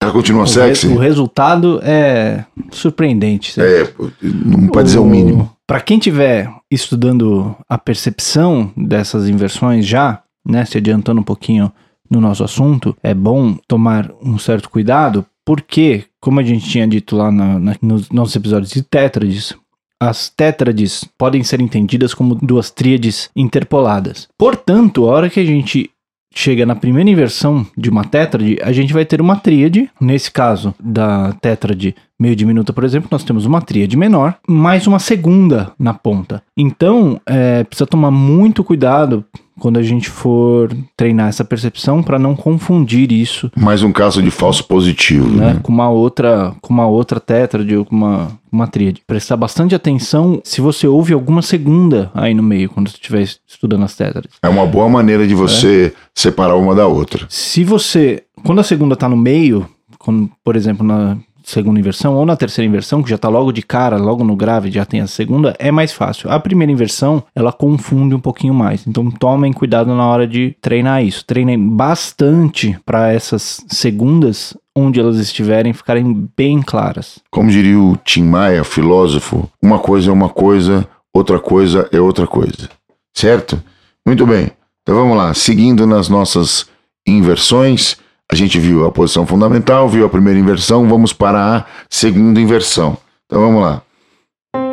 ela 0.02 0.12
continua 0.12 0.42
o 0.42 0.46
sexy. 0.46 0.88
Re, 0.88 0.94
o 0.94 0.98
resultado 0.98 1.80
é 1.82 2.44
surpreendente. 2.70 3.58
É, 3.58 3.88
não 4.22 4.68
pode 4.68 4.80
o, 4.80 4.84
dizer 4.84 4.98
o 4.98 5.06
mínimo. 5.06 5.53
Para 5.66 5.80
quem 5.80 5.98
tiver 5.98 6.50
estudando 6.70 7.56
a 7.68 7.78
percepção 7.78 8.70
dessas 8.76 9.28
inversões 9.28 9.86
já, 9.86 10.22
né, 10.46 10.64
se 10.66 10.76
adiantando 10.76 11.22
um 11.22 11.24
pouquinho 11.24 11.72
no 12.10 12.20
nosso 12.20 12.44
assunto, 12.44 12.94
é 13.02 13.14
bom 13.14 13.56
tomar 13.66 14.10
um 14.22 14.38
certo 14.38 14.68
cuidado, 14.68 15.24
porque, 15.44 16.04
como 16.20 16.38
a 16.38 16.42
gente 16.42 16.68
tinha 16.68 16.86
dito 16.86 17.16
lá 17.16 17.32
na, 17.32 17.58
na, 17.58 17.76
nos 17.80 18.10
nossos 18.10 18.36
episódios 18.36 18.72
de 18.72 18.82
tétrades, 18.82 19.56
as 19.98 20.28
tétrades 20.28 21.04
podem 21.16 21.42
ser 21.42 21.62
entendidas 21.62 22.12
como 22.12 22.34
duas 22.34 22.70
tríades 22.70 23.30
interpoladas. 23.34 24.28
Portanto, 24.36 25.08
a 25.08 25.12
hora 25.12 25.30
que 25.30 25.40
a 25.40 25.44
gente 25.44 25.90
chega 26.34 26.66
na 26.66 26.74
primeira 26.74 27.08
inversão 27.08 27.66
de 27.76 27.88
uma 27.88 28.04
tétrade, 28.04 28.58
a 28.62 28.72
gente 28.72 28.92
vai 28.92 29.04
ter 29.04 29.20
uma 29.20 29.36
tríade. 29.36 29.88
Nesse 30.00 30.30
caso 30.30 30.74
da 30.80 31.32
tétrade 31.34 31.94
meio 32.18 32.36
diminuta, 32.36 32.72
por 32.72 32.84
exemplo, 32.84 33.08
nós 33.10 33.24
temos 33.24 33.46
uma 33.46 33.60
tríade 33.60 33.96
menor, 33.96 34.36
mais 34.48 34.86
uma 34.86 34.98
segunda 34.98 35.72
na 35.78 35.94
ponta. 35.94 36.42
Então, 36.56 37.20
é, 37.26 37.64
precisa 37.64 37.86
tomar 37.86 38.10
muito 38.10 38.64
cuidado 38.64 39.24
quando 39.58 39.78
a 39.78 39.82
gente 39.82 40.08
for 40.10 40.74
treinar 40.96 41.28
essa 41.28 41.44
percepção 41.44 42.02
para 42.02 42.18
não 42.18 42.34
confundir 42.34 43.12
isso. 43.12 43.50
Mais 43.56 43.82
um 43.82 43.92
caso 43.92 44.22
de 44.22 44.30
falso 44.30 44.64
positivo, 44.64 45.28
né? 45.28 45.54
né? 45.54 45.60
Com 45.62 45.72
uma 45.72 45.88
outra, 45.88 46.54
com 46.60 46.72
uma 46.72 46.86
outra 46.86 47.20
tétrade 47.20 47.76
ou 47.76 47.84
com 47.84 47.94
uma, 47.94 48.28
uma 48.50 48.66
tríade. 48.66 49.02
Prestar 49.06 49.36
bastante 49.36 49.74
atenção 49.74 50.40
se 50.44 50.60
você 50.60 50.86
ouve 50.86 51.12
alguma 51.12 51.42
segunda 51.42 52.10
aí 52.14 52.34
no 52.34 52.42
meio 52.42 52.68
quando 52.68 52.88
você 52.88 52.96
estiver 52.96 53.22
estudando 53.46 53.84
as 53.84 53.94
tétrades. 53.94 54.30
É 54.42 54.48
uma 54.48 54.66
boa 54.66 54.88
maneira 54.88 55.26
de 55.26 55.34
você 55.34 55.94
é. 55.94 55.98
separar 56.14 56.56
uma 56.56 56.74
da 56.74 56.86
outra. 56.86 57.26
Se 57.28 57.64
você, 57.64 58.24
quando 58.44 58.60
a 58.60 58.64
segunda 58.64 58.94
está 58.94 59.08
no 59.08 59.16
meio, 59.16 59.68
quando, 59.98 60.30
por 60.42 60.56
exemplo, 60.56 60.86
na 60.86 61.16
segunda 61.44 61.78
inversão 61.78 62.14
ou 62.14 62.26
na 62.26 62.36
terceira 62.36 62.68
inversão, 62.68 63.02
que 63.02 63.10
já 63.10 63.16
está 63.16 63.28
logo 63.28 63.52
de 63.52 63.62
cara, 63.62 63.96
logo 63.96 64.24
no 64.24 64.34
grave, 64.34 64.70
já 64.70 64.84
tem 64.84 65.00
a 65.00 65.06
segunda, 65.06 65.54
é 65.58 65.70
mais 65.70 65.92
fácil. 65.92 66.30
A 66.30 66.40
primeira 66.40 66.72
inversão, 66.72 67.22
ela 67.34 67.52
confunde 67.52 68.14
um 68.14 68.20
pouquinho 68.20 68.54
mais. 68.54 68.86
Então 68.86 69.10
tomem 69.10 69.52
cuidado 69.52 69.94
na 69.94 70.06
hora 70.06 70.26
de 70.26 70.56
treinar 70.60 71.04
isso. 71.04 71.24
Treinem 71.24 71.58
bastante 71.58 72.76
para 72.84 73.12
essas 73.12 73.64
segundas 73.68 74.56
onde 74.76 74.98
elas 74.98 75.18
estiverem 75.18 75.72
ficarem 75.72 76.28
bem 76.36 76.60
claras. 76.60 77.20
Como 77.30 77.50
diria 77.50 77.78
o 77.78 77.96
Tim 78.04 78.24
Maia, 78.24 78.64
filósofo, 78.64 79.48
uma 79.62 79.78
coisa 79.78 80.10
é 80.10 80.12
uma 80.12 80.28
coisa, 80.28 80.88
outra 81.12 81.38
coisa 81.38 81.88
é 81.92 82.00
outra 82.00 82.26
coisa. 82.26 82.68
Certo? 83.14 83.62
Muito 84.04 84.26
bem. 84.26 84.50
Então 84.82 84.96
vamos 84.96 85.16
lá, 85.16 85.32
seguindo 85.32 85.86
nas 85.86 86.08
nossas 86.08 86.66
inversões, 87.06 87.96
a 88.30 88.34
gente 88.34 88.58
viu 88.58 88.86
a 88.86 88.92
posição 88.92 89.26
fundamental, 89.26 89.88
viu 89.88 90.06
a 90.06 90.08
primeira 90.08 90.38
inversão, 90.38 90.88
vamos 90.88 91.12
para 91.12 91.56
a 91.56 91.64
segunda 91.88 92.40
inversão. 92.40 92.96
Então 93.26 93.40
vamos 93.40 93.62
lá. 93.62 93.82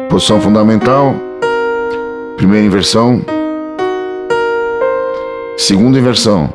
Posição 0.10 0.42
fundamental, 0.42 1.16
primeira 2.38 2.66
inversão, 2.66 3.24
segunda 5.58 6.00
inversão. 6.00 6.54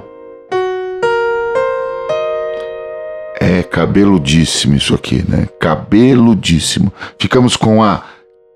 É 3.41 3.63
cabeludíssimo 3.63 4.75
isso 4.75 4.95
aqui, 4.95 5.25
né? 5.29 5.49
Cabeludíssimo. 5.61 6.93
Ficamos 7.19 7.57
com 7.57 7.83
a 7.83 8.03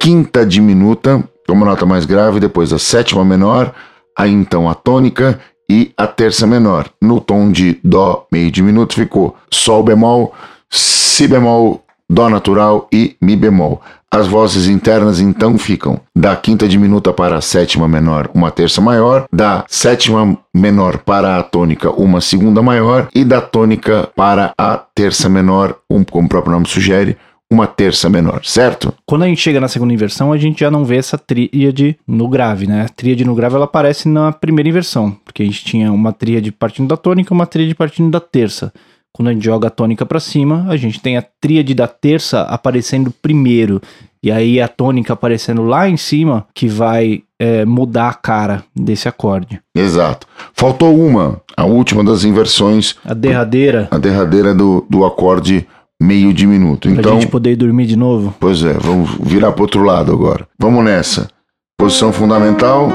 quinta 0.00 0.44
diminuta, 0.44 1.22
como 1.46 1.64
nota 1.64 1.87
mais 1.87 2.05
grave, 2.05 2.40
depois 2.40 2.72
a 2.72 2.79
sétima 2.79 3.24
menor, 3.24 3.72
aí 4.16 4.33
então 4.33 4.68
a 4.68 4.74
tônica 4.74 5.38
e 5.71 5.93
a 5.97 6.09
terça 6.09 6.49
menor. 6.49 6.91
No 7.01 7.21
tom 7.21 7.53
de 7.53 7.79
Dó 7.85 8.27
meio 8.33 8.51
diminuto 8.51 8.97
ficou 8.97 9.37
Sol 9.49 9.85
bemol, 9.85 10.35
Si 10.69 11.29
bemol, 11.29 11.85
Dó 12.09 12.29
natural 12.29 12.89
e 12.93 13.17
Mi 13.21 13.37
bemol. 13.37 13.81
As 14.13 14.27
vozes 14.27 14.67
internas 14.67 15.21
então 15.21 15.57
ficam 15.57 16.01
da 16.17 16.35
quinta 16.35 16.67
diminuta 16.67 17.13
para 17.13 17.37
a 17.37 17.41
sétima 17.41 17.87
menor, 17.87 18.29
uma 18.35 18.51
terça 18.51 18.81
maior, 18.81 19.27
da 19.33 19.65
sétima 19.69 20.37
menor 20.53 20.99
para 20.99 21.39
a 21.39 21.43
tônica, 21.45 21.89
uma 21.93 22.21
segunda 22.21 22.61
maior, 22.61 23.07
e 23.15 23.25
da 23.25 23.41
tônica 23.41 24.09
para 24.17 24.53
a 24.59 24.77
terça 24.77 25.29
menor, 25.29 25.77
um, 25.89 26.03
como 26.03 26.27
o 26.27 26.29
próprio 26.29 26.53
nome 26.53 26.67
sugere, 26.67 27.17
uma 27.53 27.67
terça 27.67 28.09
menor, 28.09 28.45
certo? 28.45 28.95
Quando 29.05 29.25
a 29.25 29.27
gente 29.27 29.41
chega 29.41 29.61
na 29.61 29.67
segunda 29.67 29.93
inversão, 29.93 30.33
a 30.33 30.39
gente 30.39 30.61
já 30.61 30.71
não 30.71 30.85
vê 30.85 30.97
essa 30.97 31.19
tríade 31.19 31.99
no 32.07 32.29
grave, 32.29 32.67
né? 32.67 32.83
A 32.83 32.89
tríade 32.89 33.25
no 33.25 33.35
grave 33.35 33.57
ela 33.57 33.65
aparece 33.65 34.09
na 34.09 34.31
primeira 34.31 34.69
inversão, 34.69 35.17
porque 35.25 35.43
a 35.43 35.47
gente 35.47 35.65
tinha 35.65 35.93
uma 35.93 36.13
tríade 36.13 36.53
partindo 36.53 36.89
da 36.89 36.97
tônica, 36.97 37.35
uma 37.35 37.47
tríade 37.47 37.75
partindo 37.75 38.11
da 38.11 38.21
terça. 38.21 38.73
Quando 39.13 39.29
a 39.29 39.33
gente 39.33 39.45
joga 39.45 39.67
a 39.67 39.71
tônica 39.71 40.07
para 40.07 40.21
cima, 40.21 40.67
a 40.69 40.77
gente 40.77 41.01
tem 41.01 41.17
a 41.17 41.25
tríade 41.41 41.75
da 41.75 41.89
terça 41.89 42.43
aparecendo 42.43 43.11
primeiro. 43.11 43.83
E 44.23 44.31
aí 44.31 44.61
a 44.61 44.69
tônica 44.69 45.13
aparecendo 45.13 45.63
lá 45.63 45.89
em 45.89 45.97
cima, 45.97 46.47
que 46.55 46.69
vai 46.69 47.23
é, 47.39 47.65
mudar 47.65 48.09
a 48.09 48.15
cara 48.15 48.63
desse 48.77 49.09
acorde. 49.09 49.61
Exato. 49.75 50.27
Faltou 50.53 50.97
uma, 50.97 51.41
a 51.57 51.65
última 51.65 52.05
das 52.05 52.23
inversões. 52.23 52.95
A 53.05 53.15
derradeira. 53.15 53.89
A 53.91 53.99
derradeira 53.99 54.55
do, 54.55 54.87
do 54.89 55.05
acorde 55.05 55.67
meio 56.01 56.33
diminuto. 56.33 56.89
Pra 56.89 56.99
Então, 56.99 57.13
gente 57.21 57.27
poder 57.29 57.57
dormir 57.57 57.87
de 57.87 57.97
novo. 57.97 58.35
pois 58.41 58.63
é, 58.65 58.73
vamos 58.75 59.11
virar 59.21 59.53
para 59.53 59.63
outro 59.63 59.83
lado 59.83 60.13
agora. 60.13 60.47
Vamos 60.59 60.85
nessa. 60.85 61.29
Posição 61.79 62.13
fundamental. 62.13 62.91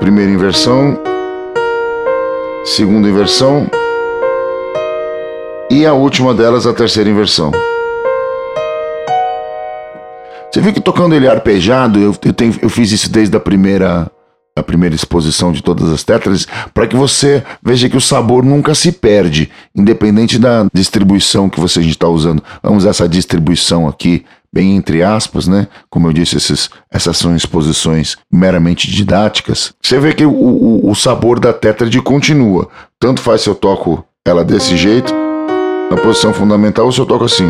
Primeira 0.00 0.30
inversão. 0.30 0.98
Segunda 2.64 3.08
inversão. 3.08 3.66
E 5.70 5.86
a 5.86 5.92
última 5.94 6.34
delas, 6.34 6.66
a 6.66 6.72
terceira 6.72 7.08
inversão. 7.10 7.50
Você 10.50 10.60
viu 10.60 10.72
que 10.72 10.80
tocando 10.80 11.14
ele 11.14 11.26
arpejado, 11.26 11.98
eu, 11.98 12.14
eu, 12.24 12.32
tenho- 12.32 12.54
eu 12.60 12.68
fiz 12.68 12.92
isso 12.92 13.10
desde 13.10 13.34
a 13.36 13.40
primeira, 13.40 14.10
a 14.56 14.62
primeira 14.62 14.94
exposição 14.94 15.52
de 15.52 15.62
todas 15.62 15.90
as 15.90 16.02
tetras, 16.02 16.46
para 16.74 16.86
que 16.86 16.96
você 16.96 17.42
veja 17.62 17.88
que 17.88 17.96
o 17.96 18.00
sabor 18.00 18.44
nunca 18.44 18.74
se 18.74 18.92
perde, 18.92 19.50
independente 19.74 20.38
da 20.38 20.66
distribuição 20.72 21.48
que 21.48 21.60
você 21.60 21.80
está 21.80 22.08
usando. 22.08 22.42
Vamos 22.62 22.84
essa 22.84 23.08
distribuição 23.08 23.88
aqui, 23.88 24.24
bem 24.52 24.76
entre 24.76 25.02
aspas, 25.02 25.48
né? 25.48 25.68
Como 25.88 26.08
eu 26.08 26.12
disse, 26.12 26.36
esses, 26.36 26.68
essas 26.90 27.16
são 27.16 27.34
exposições 27.34 28.16
meramente 28.30 28.90
didáticas. 28.90 29.72
Você 29.82 29.98
vê 29.98 30.12
que 30.12 30.24
o, 30.24 30.30
o, 30.30 30.90
o 30.90 30.94
sabor 30.94 31.40
da 31.40 31.52
tétrade 31.52 32.00
continua. 32.02 32.68
Tanto 33.00 33.20
faz 33.20 33.40
se 33.40 33.48
eu 33.48 33.54
toco 33.54 34.04
ela 34.24 34.44
desse 34.44 34.76
jeito, 34.76 35.12
na 35.90 35.96
posição 35.96 36.32
fundamental, 36.32 36.86
ou 36.86 36.92
se 36.92 37.00
eu 37.00 37.06
toco 37.06 37.24
assim 37.24 37.46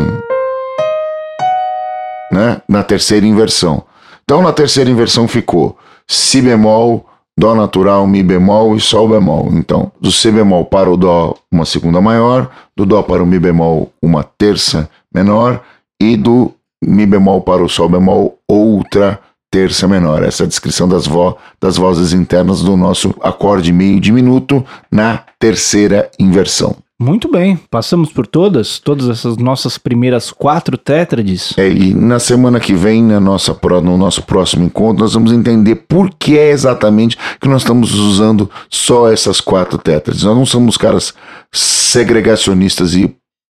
né? 2.33 2.61
Na 2.67 2.83
terceira 2.83 3.25
inversão. 3.25 3.83
Então, 4.23 4.41
na 4.41 4.51
terceira 4.51 4.89
inversão 4.89 5.27
ficou 5.27 5.77
Si 6.13 6.41
bemol, 6.41 7.05
Dó 7.35 7.55
natural, 7.55 8.05
Mi 8.05 8.21
bemol 8.21 8.75
e 8.75 8.79
Sol 8.79 9.09
bemol. 9.09 9.49
Então, 9.53 9.91
do 9.99 10.11
Si 10.11 10.31
bemol 10.31 10.65
para 10.65 10.91
o 10.91 10.95
Dó, 10.95 11.35
uma 11.51 11.65
segunda 11.65 11.99
maior, 11.99 12.51
do 12.77 12.85
Dó 12.85 13.01
para 13.01 13.23
o 13.23 13.25
Mi 13.25 13.39
bemol, 13.39 13.91
uma 13.99 14.23
terça 14.23 14.87
menor, 15.11 15.63
e 15.99 16.15
do 16.15 16.51
Mi 16.83 17.07
bemol 17.07 17.41
para 17.41 17.63
o 17.63 17.69
Sol 17.69 17.89
bemol, 17.89 18.37
outra 18.47 19.19
terça 19.49 19.87
menor. 19.87 20.23
Essa 20.23 20.43
é 20.43 20.45
a 20.45 20.47
descrição 20.47 20.87
das, 20.87 21.07
vo 21.07 21.35
das 21.59 21.77
vozes 21.77 22.13
internas 22.13 22.61
do 22.61 22.77
nosso 22.77 23.15
acorde 23.19 23.73
meio 23.73 23.99
diminuto 23.99 24.63
na 24.91 25.23
terceira 25.39 26.11
inversão. 26.19 26.75
Muito 27.01 27.29
bem, 27.29 27.59
passamos 27.69 28.13
por 28.13 28.27
todas, 28.27 28.79
todas 28.79 29.09
essas 29.09 29.35
nossas 29.37 29.77
primeiras 29.77 30.31
quatro 30.31 30.77
tétrades. 30.77 31.53
É, 31.57 31.67
e 31.67 31.93
na 31.93 32.19
semana 32.19 32.59
que 32.59 32.73
vem, 32.73 33.03
na 33.03 33.19
nossa, 33.19 33.57
no 33.81 33.97
nosso 33.97 34.23
próximo 34.23 34.63
encontro, 34.63 35.03
nós 35.03 35.13
vamos 35.13 35.33
entender 35.33 35.75
por 35.87 36.09
que 36.11 36.37
é 36.37 36.51
exatamente 36.51 37.17
que 37.41 37.47
nós 37.49 37.63
estamos 37.63 37.93
usando 37.93 38.49
só 38.69 39.11
essas 39.11 39.41
quatro 39.41 39.77
tétrades. 39.77 40.23
Nós 40.23 40.37
não 40.37 40.45
somos 40.45 40.77
caras 40.77 41.13
segregacionistas 41.51 42.93
e 42.93 43.13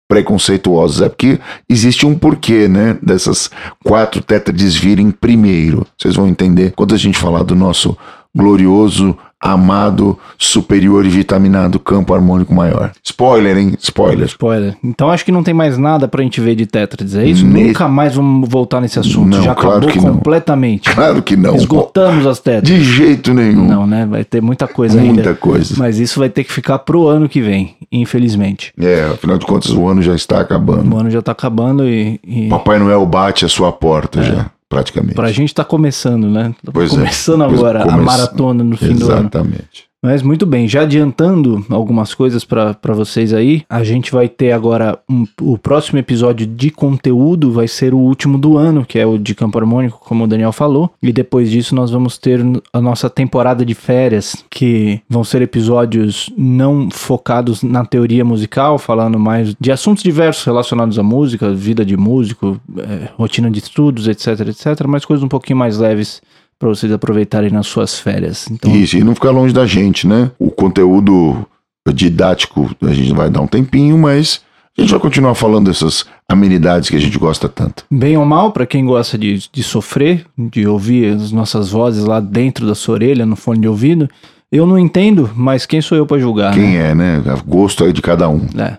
preconceituosos, 0.08 1.02
é 1.02 1.08
porque 1.08 1.38
existe 1.68 2.06
um 2.06 2.16
porquê, 2.16 2.68
né, 2.68 2.96
dessas 3.02 3.50
quatro 3.84 4.22
tétrades 4.22 4.74
virem 4.74 5.10
primeiro. 5.10 5.86
Vocês 5.98 6.14
vão 6.14 6.28
entender 6.28 6.72
quando 6.74 6.94
a 6.94 6.98
gente 6.98 7.18
falar 7.18 7.42
do 7.42 7.54
nosso 7.54 7.96
glorioso, 8.34 9.16
amado, 9.40 10.18
superior 10.38 11.04
e 11.04 11.08
vitaminado 11.08 11.78
campo 11.78 12.14
harmônico 12.14 12.54
maior. 12.54 12.90
Spoiler, 13.04 13.56
hein? 13.56 13.74
Spoiler. 13.78 14.26
Spoiler. 14.26 14.76
Então 14.82 15.10
acho 15.10 15.24
que 15.24 15.32
não 15.32 15.42
tem 15.42 15.54
mais 15.54 15.76
nada 15.78 16.08
pra 16.08 16.22
gente 16.22 16.40
ver 16.40 16.54
de 16.54 16.66
tétrades, 16.66 17.14
é 17.14 17.24
isso? 17.26 17.46
Ne- 17.46 17.66
Nunca 17.68 17.86
mais 17.88 18.14
vamos 18.14 18.48
voltar 18.48 18.80
nesse 18.80 18.98
assunto. 18.98 19.28
Não, 19.28 19.42
Já 19.42 19.54
claro 19.54 19.78
acabou 19.78 19.90
que 19.90 19.98
não. 20.00 20.14
completamente. 20.16 20.90
Claro 20.90 21.22
que 21.22 21.36
não. 21.36 21.54
Esgotamos 21.56 22.26
as 22.26 22.40
tétrades. 22.40 22.70
De 22.72 22.82
jeito 22.82 23.32
nenhum. 23.34 23.66
Não, 23.66 23.86
né? 23.86 24.06
Vai 24.06 24.24
ter 24.24 24.40
muita 24.40 24.66
coisa 24.66 24.98
Muita 25.00 25.20
ainda. 25.20 25.34
coisa. 25.34 25.74
Mas 25.78 25.98
isso 25.98 26.18
vai 26.18 26.28
ter 26.28 26.42
que 26.44 26.52
ficar 26.52 26.78
pro 26.80 27.06
ano 27.06 27.28
que 27.28 27.40
vem, 27.40 27.76
infelizmente. 27.92 28.72
É, 28.80 29.04
afinal 29.12 29.38
de 29.38 29.46
contas, 29.46 29.70
o 29.70 29.86
ano 29.86 30.02
já 30.02 30.14
está 30.14 30.40
acabando. 30.40 30.94
O 30.94 30.98
ano 30.98 31.10
já 31.10 31.20
tá 31.22 31.32
acabando 31.32 31.84
e, 31.86 32.18
e 32.26 32.48
Papai 32.48 32.78
Noel 32.78 33.04
bate 33.06 33.44
a 33.44 33.48
sua 33.48 33.70
porta 33.72 34.22
já, 34.22 34.46
praticamente. 34.68 35.14
pra 35.14 35.30
gente 35.32 35.54
tá 35.54 35.64
começando, 35.64 36.28
né? 36.28 36.54
Tá 36.64 36.72
Pois 36.72 36.92
é. 36.92 36.94
começando 36.96 37.44
Pois- 37.46 37.58
agora 37.58 37.82
a 37.84 37.96
maratona 37.96 38.64
no 38.64 38.76
fim 38.76 38.94
do 38.94 39.06
ano. 39.10 39.20
Exatamente. 39.20 39.86
Mas 40.06 40.22
muito 40.22 40.46
bem, 40.46 40.68
já 40.68 40.82
adiantando 40.82 41.66
algumas 41.68 42.14
coisas 42.14 42.44
para 42.44 42.94
vocês 42.94 43.34
aí, 43.34 43.64
a 43.68 43.82
gente 43.82 44.12
vai 44.12 44.28
ter 44.28 44.52
agora 44.52 44.96
um- 45.10 45.26
o 45.40 45.58
próximo 45.58 45.98
episódio 45.98 46.46
de 46.46 46.70
conteúdo, 46.70 47.50
vai 47.50 47.66
ser 47.66 47.92
o 47.92 47.98
último 47.98 48.38
do 48.38 48.56
ano, 48.56 48.86
que 48.86 49.00
é 49.00 49.04
o 49.04 49.18
de 49.18 49.34
Campo 49.34 49.58
Harmônico, 49.58 49.98
como 49.98 50.22
o 50.22 50.26
Daniel 50.28 50.52
falou. 50.52 50.92
E 51.02 51.12
depois 51.12 51.50
disso 51.50 51.74
nós 51.74 51.90
vamos 51.90 52.18
ter 52.18 52.40
a 52.72 52.80
nossa 52.80 53.10
temporada 53.10 53.66
de 53.66 53.74
férias, 53.74 54.44
que 54.48 55.00
vão 55.10 55.24
ser 55.24 55.42
episódios 55.42 56.30
não 56.38 56.88
focados 56.88 57.64
na 57.64 57.84
teoria 57.84 58.24
musical, 58.24 58.78
falando 58.78 59.18
mais 59.18 59.56
de 59.58 59.72
assuntos 59.72 60.04
diversos 60.04 60.44
relacionados 60.44 61.00
à 61.00 61.02
música, 61.02 61.52
vida 61.52 61.84
de 61.84 61.96
músico, 61.96 62.60
eh, 62.78 63.08
rotina 63.16 63.50
de 63.50 63.58
estudos, 63.58 64.06
etc, 64.06 64.38
etc, 64.46 64.86
mas 64.86 65.04
coisas 65.04 65.24
um 65.24 65.28
pouquinho 65.28 65.58
mais 65.58 65.78
leves 65.78 66.22
para 66.58 66.68
vocês 66.68 66.90
aproveitarem 66.92 67.50
nas 67.50 67.66
suas 67.66 67.98
férias. 67.98 68.50
Então, 68.50 68.74
Isso, 68.74 68.96
e 68.96 69.04
não 69.04 69.14
ficar 69.14 69.30
longe 69.30 69.52
da 69.52 69.66
gente, 69.66 70.06
né? 70.06 70.30
O 70.38 70.50
conteúdo 70.50 71.46
didático 71.92 72.70
a 72.82 72.92
gente 72.92 73.12
vai 73.12 73.30
dar 73.30 73.40
um 73.40 73.46
tempinho, 73.46 73.96
mas 73.96 74.40
a 74.76 74.80
gente 74.80 74.90
vai 74.90 75.00
continuar 75.00 75.34
falando 75.34 75.66
dessas 75.66 76.04
amenidades 76.28 76.90
que 76.90 76.96
a 76.96 77.00
gente 77.00 77.18
gosta 77.18 77.48
tanto. 77.48 77.84
Bem 77.90 78.16
ou 78.16 78.24
mal, 78.24 78.52
para 78.52 78.66
quem 78.66 78.84
gosta 78.84 79.16
de, 79.16 79.48
de 79.50 79.62
sofrer, 79.62 80.26
de 80.36 80.66
ouvir 80.66 81.14
as 81.14 81.32
nossas 81.32 81.70
vozes 81.70 82.04
lá 82.04 82.20
dentro 82.20 82.66
da 82.66 82.74
sua 82.74 82.94
orelha, 82.94 83.24
no 83.24 83.36
fone 83.36 83.60
de 83.60 83.68
ouvido, 83.68 84.08
eu 84.50 84.66
não 84.66 84.78
entendo, 84.78 85.30
mas 85.34 85.66
quem 85.66 85.80
sou 85.80 85.96
eu 85.96 86.06
para 86.06 86.18
julgar, 86.18 86.54
né? 86.54 86.62
Quem 86.62 86.76
é, 86.76 86.94
né? 86.94 87.22
Gosto 87.46 87.84
é 87.84 87.92
de 87.92 88.02
cada 88.02 88.28
um. 88.28 88.46
É. 88.58 88.76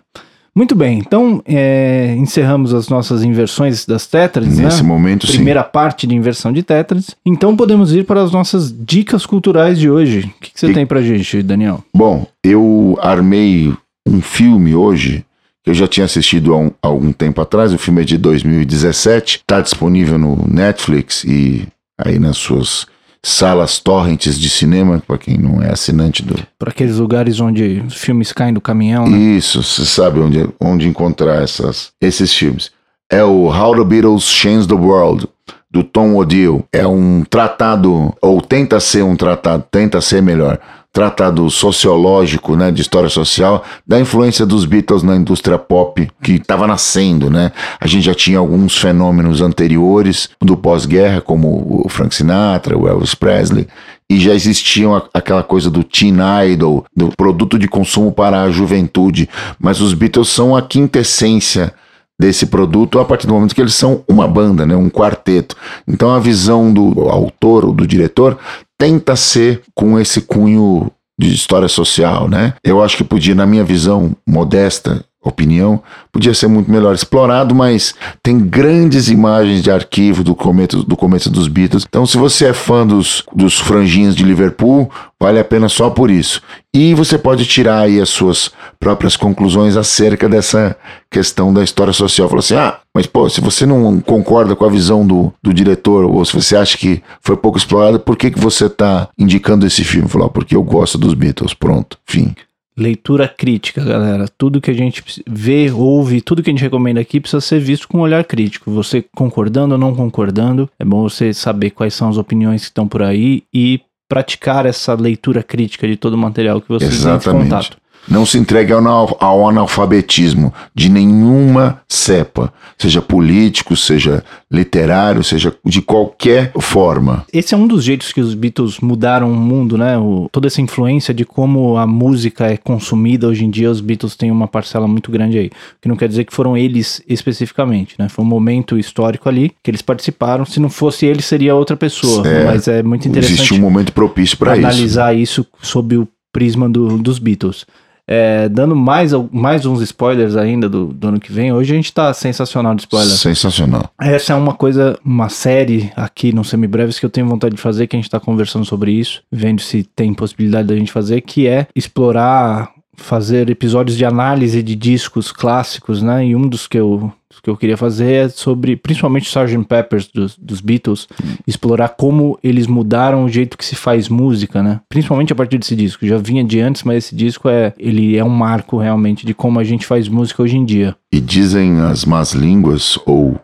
Muito 0.58 0.74
bem, 0.74 0.98
então 0.98 1.40
é, 1.46 2.16
encerramos 2.18 2.74
as 2.74 2.90
nossas 2.90 3.22
inversões 3.24 3.86
das 3.86 4.08
tétrades, 4.08 4.58
Nesse 4.58 4.82
né? 4.82 4.88
momento, 4.90 5.28
sim. 5.28 5.34
Primeira 5.34 5.64
parte 5.64 6.08
de 6.08 6.16
inversão 6.16 6.52
de 6.52 6.64
tétrades. 6.64 7.16
Então 7.24 7.56
podemos 7.56 7.94
ir 7.94 8.06
para 8.06 8.24
as 8.24 8.32
nossas 8.32 8.74
dicas 8.76 9.24
culturais 9.24 9.78
de 9.78 9.88
hoje. 9.88 10.22
O 10.22 10.42
que, 10.42 10.52
que 10.52 10.60
você 10.60 10.72
E- 10.72 10.74
tem 10.74 10.84
pra 10.88 11.00
gente, 11.04 11.44
Daniel? 11.44 11.84
Bom, 11.94 12.26
eu 12.44 12.98
armei 13.00 13.72
um 14.08 14.20
filme 14.20 14.74
hoje 14.74 15.24
que 15.64 15.70
eu 15.70 15.76
já 15.76 15.88
tinha 15.88 16.06
assistido 16.06 16.52
há, 16.56 16.58
um- 16.58 16.72
há 16.82 16.88
algum 16.88 17.12
tempo 17.12 17.40
atrás. 17.40 17.72
O 17.72 17.78
filme 17.78 18.02
é 18.02 18.06
de 18.06 18.18
2017, 18.18 19.38
está 19.38 19.62
disponível 19.62 20.18
no 20.18 20.44
Netflix 20.48 21.24
e 21.24 21.68
aí 22.00 22.18
nas 22.18 22.38
suas 22.38 22.88
salas 23.28 23.78
torrents 23.78 24.40
de 24.40 24.50
cinema, 24.50 25.04
para 25.06 25.18
quem 25.18 25.38
não 25.38 25.62
é 25.62 25.72
assinante 25.72 26.24
do. 26.24 26.36
Para 26.58 26.70
aqueles 26.70 26.98
lugares 26.98 27.40
onde 27.40 27.84
filmes 27.90 28.32
caem 28.32 28.54
do 28.54 28.62
caminhão, 28.62 29.08
né? 29.08 29.18
Isso, 29.18 29.62
você 29.62 29.86
sabe 29.86 30.20
onde, 30.20 30.50
onde 30.60 30.88
encontrar 30.88 31.44
essas, 31.44 31.90
esses 32.02 32.34
filmes. 32.34 32.72
É 33.12 33.24
o 33.24 33.48
How 33.48 33.76
the 33.76 33.84
Beatles 33.84 34.24
Changed 34.24 34.68
the 34.68 34.76
World, 34.76 35.28
do 35.70 35.84
Tom 35.84 36.16
Odell. 36.16 36.66
É 36.72 36.88
um 36.88 37.24
tratado, 37.30 38.16
ou 38.22 38.42
tenta 38.42 38.80
ser 38.80 39.04
um 39.04 39.16
tratado, 39.16 39.66
tenta 39.70 40.00
ser 40.00 40.22
melhor, 40.22 40.60
tratado 40.98 41.48
sociológico, 41.52 42.56
né, 42.56 42.72
de 42.72 42.82
história 42.82 43.08
social, 43.08 43.64
da 43.86 44.00
influência 44.00 44.48
dos 44.48 44.66
Beatles 44.66 45.04
na 45.04 45.16
indústria 45.16 45.56
pop 45.56 46.10
que 46.24 46.32
estava 46.32 46.66
nascendo, 46.66 47.30
né? 47.30 47.52
A 47.80 47.86
gente 47.86 48.04
já 48.04 48.16
tinha 48.16 48.40
alguns 48.40 48.76
fenômenos 48.76 49.40
anteriores 49.40 50.32
do 50.42 50.58
pós-guerra, 50.58 51.22
como 51.22 51.84
o 51.86 51.88
Frank 51.88 52.16
Sinatra, 52.16 52.76
o 52.76 52.88
Elvis 52.88 53.14
Presley, 53.14 53.68
e 54.10 54.20
já 54.20 54.34
existiam 54.34 55.00
aquela 55.14 55.44
coisa 55.44 55.70
do 55.70 55.84
teen 55.84 56.18
idol, 56.52 56.84
do 56.96 57.10
produto 57.16 57.60
de 57.60 57.68
consumo 57.68 58.12
para 58.12 58.42
a 58.42 58.50
juventude, 58.50 59.30
mas 59.60 59.80
os 59.80 59.94
Beatles 59.94 60.30
são 60.30 60.56
a 60.56 60.64
quintessência 60.64 61.76
desse 62.20 62.48
produto 62.48 63.00
a 63.00 63.06
partir 63.06 63.28
do 63.28 63.34
momento 63.34 63.54
que 63.54 63.62
eles 63.62 63.76
são 63.76 64.04
uma 64.08 64.28
banda, 64.28 64.66
né, 64.66 64.76
um 64.76 64.90
quarteto. 64.90 65.56
Então 65.88 66.10
a 66.10 66.20
visão 66.20 66.74
do 66.74 67.08
autor 67.08 67.66
ou 67.66 67.72
do 67.72 67.86
diretor 67.86 68.40
tenta 68.78 69.16
ser 69.16 69.62
com 69.74 70.00
esse 70.00 70.22
cunho 70.22 70.92
de 71.20 71.34
história 71.34 71.68
social, 71.68 72.30
né? 72.30 72.54
Eu 72.64 72.82
acho 72.82 72.96
que 72.96 73.04
podia, 73.04 73.34
na 73.34 73.46
minha 73.46 73.64
visão 73.64 74.16
modesta, 74.26 75.04
opinião, 75.30 75.82
podia 76.12 76.34
ser 76.34 76.48
muito 76.48 76.70
melhor 76.70 76.94
explorado, 76.94 77.54
mas 77.54 77.96
tem 78.22 78.40
grandes 78.40 79.10
imagens 79.10 79.62
de 79.62 79.72
arquivo 79.72 80.24
do 80.24 80.36
começo, 80.36 80.84
do 80.84 80.96
começo 80.96 81.30
dos 81.30 81.48
Beatles. 81.48 81.86
Então, 81.88 82.06
se 82.06 82.18
você 82.18 82.46
é 82.46 82.54
fã 82.54 82.86
dos, 82.86 83.24
dos 83.36 83.60
franjinhos 83.60 84.16
de 84.16 84.24
Liverpool, 84.24 84.90
vale 85.20 85.40
a 85.40 85.46
pena 85.46 85.70
só 85.70 85.90
por 85.90 86.10
isso. 86.12 86.42
E 86.74 86.94
você 86.94 87.18
pode 87.18 87.46
tirar 87.46 87.80
aí 87.80 88.00
as 88.00 88.10
suas 88.10 88.52
próprias 88.80 89.16
conclusões 89.16 89.76
acerca 89.76 90.30
dessa 90.30 90.76
questão 91.10 91.54
da 91.54 91.64
história 91.64 91.94
social. 91.94 92.30
Falar 92.30 92.40
assim, 92.40 92.56
ah, 92.56 92.80
mas 92.94 93.08
pô, 93.08 93.30
se 93.30 93.42
você 93.42 93.66
não 93.66 94.00
concorda 94.00 94.56
com 94.56 94.66
a 94.66 94.70
visão 94.70 95.06
do, 95.06 95.34
do 95.42 95.54
diretor, 95.54 96.06
ou 96.06 96.24
se 96.24 96.34
você 96.34 96.56
acha 96.56 96.78
que 96.78 97.02
foi 97.22 97.36
pouco 97.36 97.58
explorado, 97.58 98.00
por 98.00 98.16
que, 98.16 98.32
que 98.32 98.40
você 98.40 98.66
está 98.66 99.10
indicando 99.18 99.66
esse 99.66 99.84
filme? 99.84 100.08
Falar, 100.08 100.30
porque 100.30 100.56
eu 100.56 100.64
gosto 100.64 100.98
dos 100.98 101.14
Beatles, 101.14 101.54
pronto, 101.54 101.98
fim. 102.06 102.36
Leitura 102.78 103.28
crítica, 103.28 103.84
galera. 103.84 104.28
Tudo 104.38 104.62
que 104.62 104.70
a 104.70 104.74
gente 104.74 105.04
vê, 105.28 105.72
ouve, 105.72 106.22
tudo 106.22 106.44
que 106.44 106.50
a 106.50 106.54
gente 106.54 106.62
recomenda 106.62 107.02
aqui 107.02 107.20
precisa 107.20 107.42
ser 107.42 107.60
visto 107.60 107.88
com 107.88 107.98
um 107.98 108.02
olhar 108.02 108.24
crítico. 108.24 108.70
Você 108.72 109.04
concordando 109.16 109.74
ou 109.74 109.80
não 109.80 109.96
concordando, 109.96 110.70
é 110.78 110.86
bom 110.86 111.02
você 111.02 111.34
saber 111.34 111.72
quais 111.72 111.94
são 111.96 112.08
as 112.08 112.18
opiniões 112.18 112.62
que 112.62 112.68
estão 112.68 112.88
por 112.88 113.02
aí 113.02 113.44
e 113.52 113.82
praticar 114.08 114.66
essa 114.66 114.94
leitura 114.94 115.42
crítica 115.42 115.88
de 115.88 115.98
todo 115.98 116.14
o 116.14 116.18
material 116.18 116.62
que 116.62 116.70
você 116.70 116.86
Exatamente. 116.86 117.24
tem 117.24 117.34
em 117.34 117.44
contato. 117.44 117.78
Não 118.08 118.26
se 118.26 118.38
entregue 118.38 118.72
ao, 118.72 119.48
analfabetismo 119.48 120.54
de 120.74 120.90
nenhuma 120.90 121.82
cepa, 121.88 122.54
seja 122.78 123.02
político, 123.02 123.76
seja 123.76 124.24
literário, 124.52 125.24
seja 125.24 125.54
de 125.66 125.82
qualquer 125.82 126.52
forma. 126.60 127.26
Esse 127.34 127.54
é 127.54 127.58
um 127.58 127.68
dos 127.68 127.84
jeitos 127.84 128.14
que 128.14 128.22
os 128.22 128.34
Beatles 128.34 128.80
mudaram 128.80 129.32
o 129.32 129.36
mundo, 129.36 129.78
né? 129.78 129.98
O, 129.98 130.30
toda 130.32 130.48
essa 130.48 130.62
influência 130.62 131.14
de 131.14 131.26
como 131.26 131.78
a 131.78 131.86
música 131.86 132.48
é 132.48 132.58
consumida 132.58 133.28
hoje 133.28 133.44
em 133.44 133.50
dia, 133.50 133.70
os 133.70 133.82
Beatles 133.82 134.16
têm 134.16 134.32
uma 134.32 134.48
parcela 134.48 134.88
muito 134.88 135.12
grande 135.12 135.38
aí. 135.38 135.48
O 135.48 135.82
que 135.82 135.90
não 135.90 135.96
quer 135.96 136.08
dizer 136.08 136.24
que 136.24 136.34
foram 136.34 136.58
eles 136.58 137.02
especificamente, 137.08 137.96
né? 138.00 138.08
Foi 138.08 138.24
um 138.24 138.28
momento 138.28 138.78
histórico 138.78 139.28
ali 139.28 139.52
que 139.62 139.70
eles 139.70 139.82
participaram. 139.82 140.46
Se 140.46 140.60
não 140.60 140.70
fosse 140.70 141.06
ele, 141.06 141.22
seria 141.22 141.56
outra 141.56 141.76
pessoa. 141.76 142.28
É, 142.28 142.46
mas 142.46 142.68
é 142.68 142.82
muito 142.82 143.08
interessante. 143.08 143.34
Existe 143.34 143.54
um 143.54 143.60
momento 143.60 143.92
propício 143.92 144.38
para 144.38 144.56
isso. 144.56 144.66
Analisar 144.66 145.14
isso 145.14 145.46
sob 145.62 145.98
o 145.98 146.08
prisma 146.32 146.70
do, 146.70 146.98
dos 146.98 147.20
Beatles. 147.20 147.66
É, 148.08 148.48
dando 148.48 148.76
mais, 148.76 149.12
mais 149.32 149.66
uns 149.66 149.82
spoilers 149.82 150.38
ainda 150.38 150.70
do, 150.70 150.88
do, 150.88 151.10
ano 151.10 151.20
que 151.20 151.32
vem. 151.32 151.52
Hoje 151.52 151.74
a 151.74 151.76
gente 151.76 151.92
tá 151.92 152.14
sensacional 152.14 152.74
de 152.74 152.84
spoiler. 152.84 153.10
Sensacional. 153.10 153.92
Essa 154.00 154.32
é 154.32 154.36
uma 154.36 154.54
coisa, 154.54 154.98
uma 155.04 155.28
série 155.28 155.92
aqui 155.96 156.32
no 156.32 156.44
Semibreves 156.44 157.00
que 157.00 157.06
eu 157.06 157.10
tenho 157.10 157.28
vontade 157.28 157.56
de 157.56 157.62
fazer, 157.62 157.86
que 157.86 157.98
a 157.98 158.00
gente 158.00 158.10
tá 158.10 158.20
conversando 158.20 158.64
sobre 158.64 158.92
isso, 158.92 159.22
vendo 159.30 159.62
se 159.62 159.84
tem 159.84 160.14
possibilidade 160.14 160.70
da 160.70 160.76
gente 160.76 160.92
fazer, 160.92 161.20
que 161.22 161.48
é 161.48 161.68
explorar 161.76 162.72
fazer 162.98 163.50
episódios 163.50 163.98
de 163.98 164.04
análise 164.04 164.62
de 164.62 164.76
discos 164.76 165.32
clássicos, 165.32 166.02
né? 166.02 166.26
E 166.26 166.36
um 166.36 166.48
dos 166.48 166.68
que 166.68 166.78
eu 166.78 167.12
que 167.42 167.50
eu 167.50 167.56
queria 167.56 167.78
fazer 167.78 168.12
é 168.12 168.30
sobre, 168.30 168.76
principalmente 168.76 169.28
Sgt. 169.28 169.64
Peppers 169.64 170.10
dos, 170.14 170.38
dos 170.38 170.60
Beatles, 170.60 171.08
explorar 171.46 171.90
como 171.90 172.38
eles 172.44 172.68
mudaram 172.68 173.24
o 173.24 173.30
jeito 173.30 173.58
que 173.58 173.64
se 173.64 173.76
faz 173.76 174.10
música, 174.10 174.62
né? 174.62 174.82
Principalmente 174.90 175.32
a 175.32 175.36
partir 175.36 175.58
desse 175.58 175.76
disco. 175.76 176.06
Já 176.06 176.18
vinha 176.18 176.44
de 176.44 176.60
antes, 176.60 176.84
mas 176.84 177.06
esse 177.06 177.16
disco 177.16 177.48
é, 177.48 177.74
ele 177.78 178.18
é 178.18 178.24
um 178.24 178.30
marco 178.30 178.78
realmente 178.78 179.26
de 179.26 179.34
como 179.34 179.60
a 179.60 179.64
gente 179.64 179.86
faz 179.86 180.10
música 180.10 180.44
hoje 180.44 180.58
em 180.58 180.66
dia. 180.66 180.96
E 181.14 181.22
dizem 181.22 181.80
as 181.80 182.04
más 182.04 182.34
línguas 182.34 183.00
ou 183.06 183.40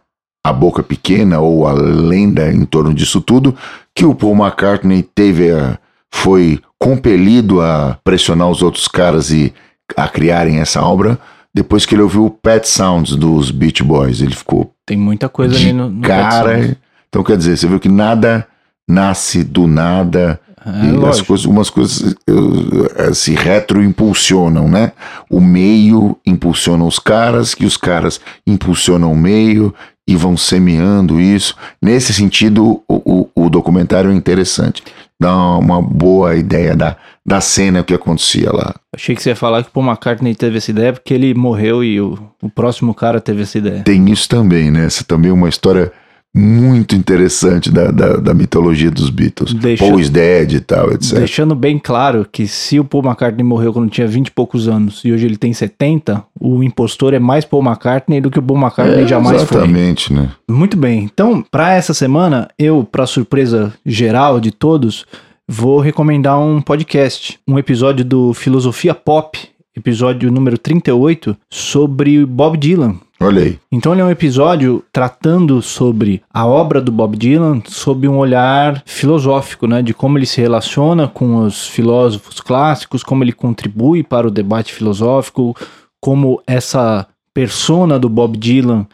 a 0.46 0.52
boca 0.52 0.84
pequena 0.84 1.40
ou 1.40 1.66
a 1.66 1.72
lenda 1.72 2.52
em 2.52 2.66
torno 2.66 2.94
disso 2.94 3.22
tudo 3.22 3.56
que 3.96 4.06
o 4.06 4.14
Paul 4.14 4.36
McCartney 4.36 5.04
teve 5.16 5.52
a, 5.52 5.80
foi 6.14 6.60
compelido 6.84 7.62
a 7.62 7.98
pressionar 8.04 8.50
os 8.50 8.62
outros 8.62 8.90
caras 8.90 9.32
e 9.32 9.54
a 9.96 10.06
criarem 10.10 10.60
essa 10.60 10.82
obra 10.82 11.18
depois 11.54 11.86
que 11.86 11.96
ele 11.96 12.02
ouviu 12.02 12.26
o 12.26 12.30
Pet 12.30 12.68
Sounds 12.68 13.16
dos 13.16 13.52
Beach 13.52 13.82
Boys. 13.82 14.20
Ele 14.20 14.36
ficou. 14.36 14.74
Tem 14.86 14.98
muita 14.98 15.30
coisa 15.30 15.56
ali 15.56 15.72
no, 15.72 15.90
no 15.90 16.02
cara. 16.02 16.78
Então, 17.08 17.24
quer 17.24 17.38
dizer, 17.38 17.58
você 17.58 17.68
viu 17.68 17.80
que 17.80 17.88
nada 17.88 18.46
nasce 18.90 19.46
do 19.46 19.66
nada. 19.66 20.40
É, 20.66 21.10
as 21.10 21.22
coisas, 21.22 21.46
umas 21.46 21.70
coisas 21.70 22.16
uh, 22.30 23.14
se 23.14 23.34
retroimpulsionam, 23.34 24.68
né? 24.68 24.94
O 25.30 25.40
meio 25.40 26.18
impulsiona 26.26 26.84
os 26.84 27.00
caras, 27.00 27.54
que 27.54 27.66
os 27.66 27.78
caras 27.78 28.20
impulsionam 28.48 29.12
o 29.12 29.16
meio 29.16 29.74
e 30.08 30.16
vão 30.16 30.36
semeando 30.36 31.20
isso. 31.20 31.56
Nesse 31.82 32.14
sentido, 32.14 32.82
o, 32.88 33.30
o, 33.36 33.46
o 33.46 33.50
documentário 33.50 34.12
é 34.12 34.14
interessante 34.14 34.84
dá 35.20 35.58
uma 35.58 35.82
boa 35.82 36.36
ideia 36.36 36.76
da, 36.76 36.98
da 37.26 37.40
cena 37.40 37.84
que 37.84 37.94
acontecia 37.94 38.52
lá. 38.52 38.76
Achei 38.94 39.16
que 39.16 39.24
você 39.24 39.30
ia 39.30 39.36
falar 39.36 39.64
que 39.64 39.70
o 39.70 39.72
Paul 39.72 39.88
McCartney 39.88 40.36
teve 40.36 40.58
essa 40.58 40.72
ideia 40.72 40.94
porque 40.94 41.14
ele 41.14 41.34
morreu 41.34 41.84
e 41.84 42.00
o, 42.00 42.18
o 42.42 42.50
próximo 42.50 42.94
cara 42.94 43.22
teve 43.22 43.44
essa 43.44 43.58
ideia. 43.58 43.84
Tem 43.84 44.12
isso 44.12 44.28
também, 44.28 44.70
né? 44.70 44.86
Essa 44.86 45.04
também 45.04 45.32
é 45.32 45.34
uma 45.34 45.50
história 45.50 45.92
muito 46.36 46.96
interessante 46.96 47.70
da, 47.70 47.92
da, 47.92 48.18
da, 48.18 48.34
mitologia 48.34 48.90
dos 48.90 49.12
Beatles. 49.12 49.54
Deixa, 49.54 49.86
Paul 49.86 50.00
is 50.00 50.10
dead 50.10 50.54
e 50.54 50.60
tal, 50.60 50.92
etc. 50.92 51.20
Deixando 51.20 51.54
bem 51.54 51.78
claro 51.78 52.28
que 52.30 52.48
se 52.48 52.80
o 52.80 52.84
Paul 52.84 53.06
McCartney 53.06 53.44
morreu 53.44 53.72
quando 53.72 53.90
tinha 53.92 54.08
20 54.08 54.28
e 54.28 54.32
poucos 54.32 54.68
anos 54.68 55.02
e 55.06 55.12
hoje 55.12 55.28
ele 55.28 55.38
tem 55.38 55.54
70, 55.54 56.24
o 56.40 56.64
impostor 56.64 57.14
é 57.14 57.20
mais 57.20 57.46
Paul 57.46 57.64
McCartney 57.64 58.20
do 58.20 58.32
que 58.32 58.40
o 58.40 58.42
Paul 58.42 58.60
McCartney 58.60 59.04
é, 59.04 59.08
jamais 59.08 59.44
exatamente, 59.44 60.08
foi. 60.08 60.14
Exatamente, 60.14 60.14
né? 60.14 60.32
Muito 60.50 60.76
bem. 60.76 61.04
Então, 61.04 61.46
para 61.52 61.74
essa 61.74 61.94
semana, 61.94 62.48
eu, 62.58 62.84
para 62.84 63.06
surpresa 63.06 63.72
geral 63.86 64.40
de 64.40 64.50
todos, 64.50 65.06
vou 65.48 65.80
recomendar 65.80 66.40
um 66.40 66.60
podcast, 66.62 67.40
um 67.48 67.60
episódio 67.60 68.04
do 68.04 68.34
Filosofia 68.34 68.96
Pop, 68.96 69.38
episódio 69.76 70.32
número 70.32 70.58
38, 70.58 71.38
sobre 71.48 72.26
Bob 72.26 72.58
Dylan. 72.58 72.96
Olha 73.24 73.42
aí. 73.42 73.58
Então 73.72 73.94
ele 73.94 74.02
é 74.02 74.06
um 74.06 74.12
episódio 74.12 74.84
tratando 74.92 75.62
sobre 75.62 76.22
a 76.30 76.46
obra 76.46 76.82
do 76.82 76.92
Bob 76.92 77.16
Dylan 77.16 77.62
sob 77.66 78.06
um 78.06 78.18
olhar 78.18 78.84
filosófico, 78.86 79.66
né, 79.66 79.82
de 79.82 79.94
como 79.94 80.18
ele 80.18 80.26
se 80.26 80.42
relaciona 80.42 81.08
com 81.08 81.38
os 81.38 81.66
filósofos 81.66 82.42
clássicos, 82.42 83.02
como 83.02 83.24
ele 83.24 83.32
contribui 83.32 84.04
para 84.04 84.28
o 84.28 84.32
debate 84.32 84.74
filosófico, 84.74 85.56
como 86.02 86.42
essa 86.46 87.08
persona 87.34 87.98
do 87.98 88.10
Bob 88.10 88.38
Dylan, 88.38 88.86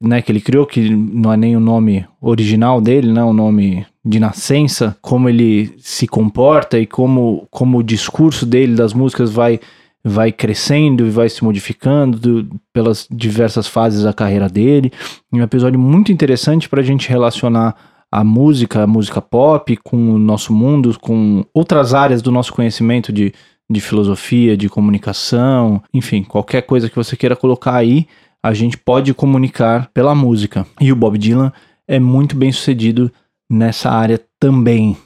né, 0.00 0.22
que 0.22 0.32
ele 0.32 0.40
criou, 0.40 0.64
que 0.64 0.88
não 0.88 1.30
é 1.30 1.36
nem 1.36 1.54
o 1.54 1.60
nome 1.60 2.06
original 2.22 2.80
dele, 2.80 3.12
né, 3.12 3.22
o 3.22 3.34
nome 3.34 3.86
de 4.02 4.18
nascença, 4.18 4.96
como 5.02 5.28
ele 5.28 5.74
se 5.78 6.06
comporta 6.06 6.78
e 6.78 6.86
como, 6.86 7.46
como 7.50 7.78
o 7.78 7.82
discurso 7.82 8.46
dele 8.46 8.74
das 8.74 8.94
músicas 8.94 9.30
vai 9.30 9.60
vai 10.04 10.30
crescendo 10.30 11.06
e 11.06 11.10
vai 11.10 11.30
se 11.30 11.42
modificando 11.42 12.18
do, 12.18 12.60
pelas 12.72 13.08
diversas 13.10 13.66
fases 13.66 14.02
da 14.02 14.12
carreira 14.12 14.48
dele. 14.48 14.92
Um 15.32 15.40
episódio 15.40 15.80
muito 15.80 16.12
interessante 16.12 16.68
para 16.68 16.80
a 16.80 16.84
gente 16.84 17.08
relacionar 17.08 17.74
a 18.12 18.22
música, 18.22 18.82
a 18.82 18.86
música 18.86 19.20
pop, 19.20 19.76
com 19.78 20.12
o 20.12 20.18
nosso 20.18 20.52
mundo, 20.52 20.96
com 21.00 21.44
outras 21.54 21.94
áreas 21.94 22.20
do 22.20 22.30
nosso 22.30 22.52
conhecimento 22.52 23.12
de, 23.12 23.32
de 23.68 23.80
filosofia, 23.80 24.56
de 24.56 24.68
comunicação, 24.68 25.82
enfim, 25.92 26.22
qualquer 26.22 26.62
coisa 26.62 26.88
que 26.88 26.96
você 26.96 27.16
queira 27.16 27.34
colocar 27.34 27.74
aí, 27.74 28.06
a 28.42 28.52
gente 28.52 28.76
pode 28.76 29.12
comunicar 29.14 29.90
pela 29.94 30.14
música. 30.14 30.66
E 30.80 30.92
o 30.92 30.96
Bob 30.96 31.16
Dylan 31.16 31.50
é 31.88 31.98
muito 31.98 32.36
bem 32.36 32.52
sucedido 32.52 33.10
nessa 33.50 33.90
área 33.90 34.20
também. 34.38 34.96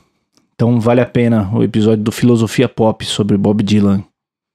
Então 0.55 0.81
vale 0.81 1.01
a 1.01 1.07
pena 1.07 1.49
o 1.55 1.63
episódio 1.63 2.03
do 2.03 2.11
Filosofia 2.11 2.69
Pop 2.69 3.05
sobre 3.07 3.37
Bob 3.37 3.63
Dylan. 3.63 4.03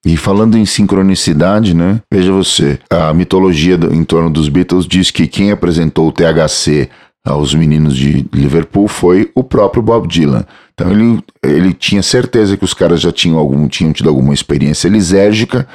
E 0.06 0.18
falando 0.18 0.58
em 0.58 0.66
sincronicidade, 0.66 1.74
né? 1.74 2.02
Veja 2.12 2.32
você, 2.32 2.78
a 2.90 3.14
mitologia 3.14 3.78
do, 3.78 3.94
em 3.94 4.04
torno 4.04 4.30
dos 4.30 4.50
Beatles 4.50 4.86
diz 4.86 5.10
que 5.10 5.28
quem 5.28 5.52
apresentou 5.52 6.10
o 6.10 6.12
THC 6.12 6.90
aos 7.26 7.56
meninos 7.56 7.96
de 7.96 8.26
Liverpool 8.34 8.88
foi 8.88 9.32
o 9.34 9.44
próprio 9.44 9.82
Bob 9.82 10.08
Dylan. 10.08 10.46
Então 10.74 10.92
ele, 10.92 11.24
ele 11.42 11.74
tinha 11.74 12.04
certeza 12.04 12.58
que 12.58 12.66
os 12.66 12.74
caras 12.74 13.00
já 13.00 13.14
tinham, 13.14 13.38
algum, 13.38 13.66
tinham 13.68 13.94
tido 13.94 14.10
alguma 14.10 14.34
experiência 14.34 14.90
lisérgica 14.90 15.66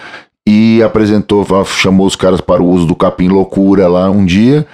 e 0.47 0.83
apresentou, 0.83 1.47
chamou 1.65 2.07
os 2.07 2.17
caras 2.17 2.43
para 2.43 2.63
o 2.63 2.69
uso 2.69 2.87
do 2.87 2.95
capim 2.95 3.29
loucura 3.29 3.89
lá 3.89 4.11
um 4.11 4.27
dia 4.27 4.67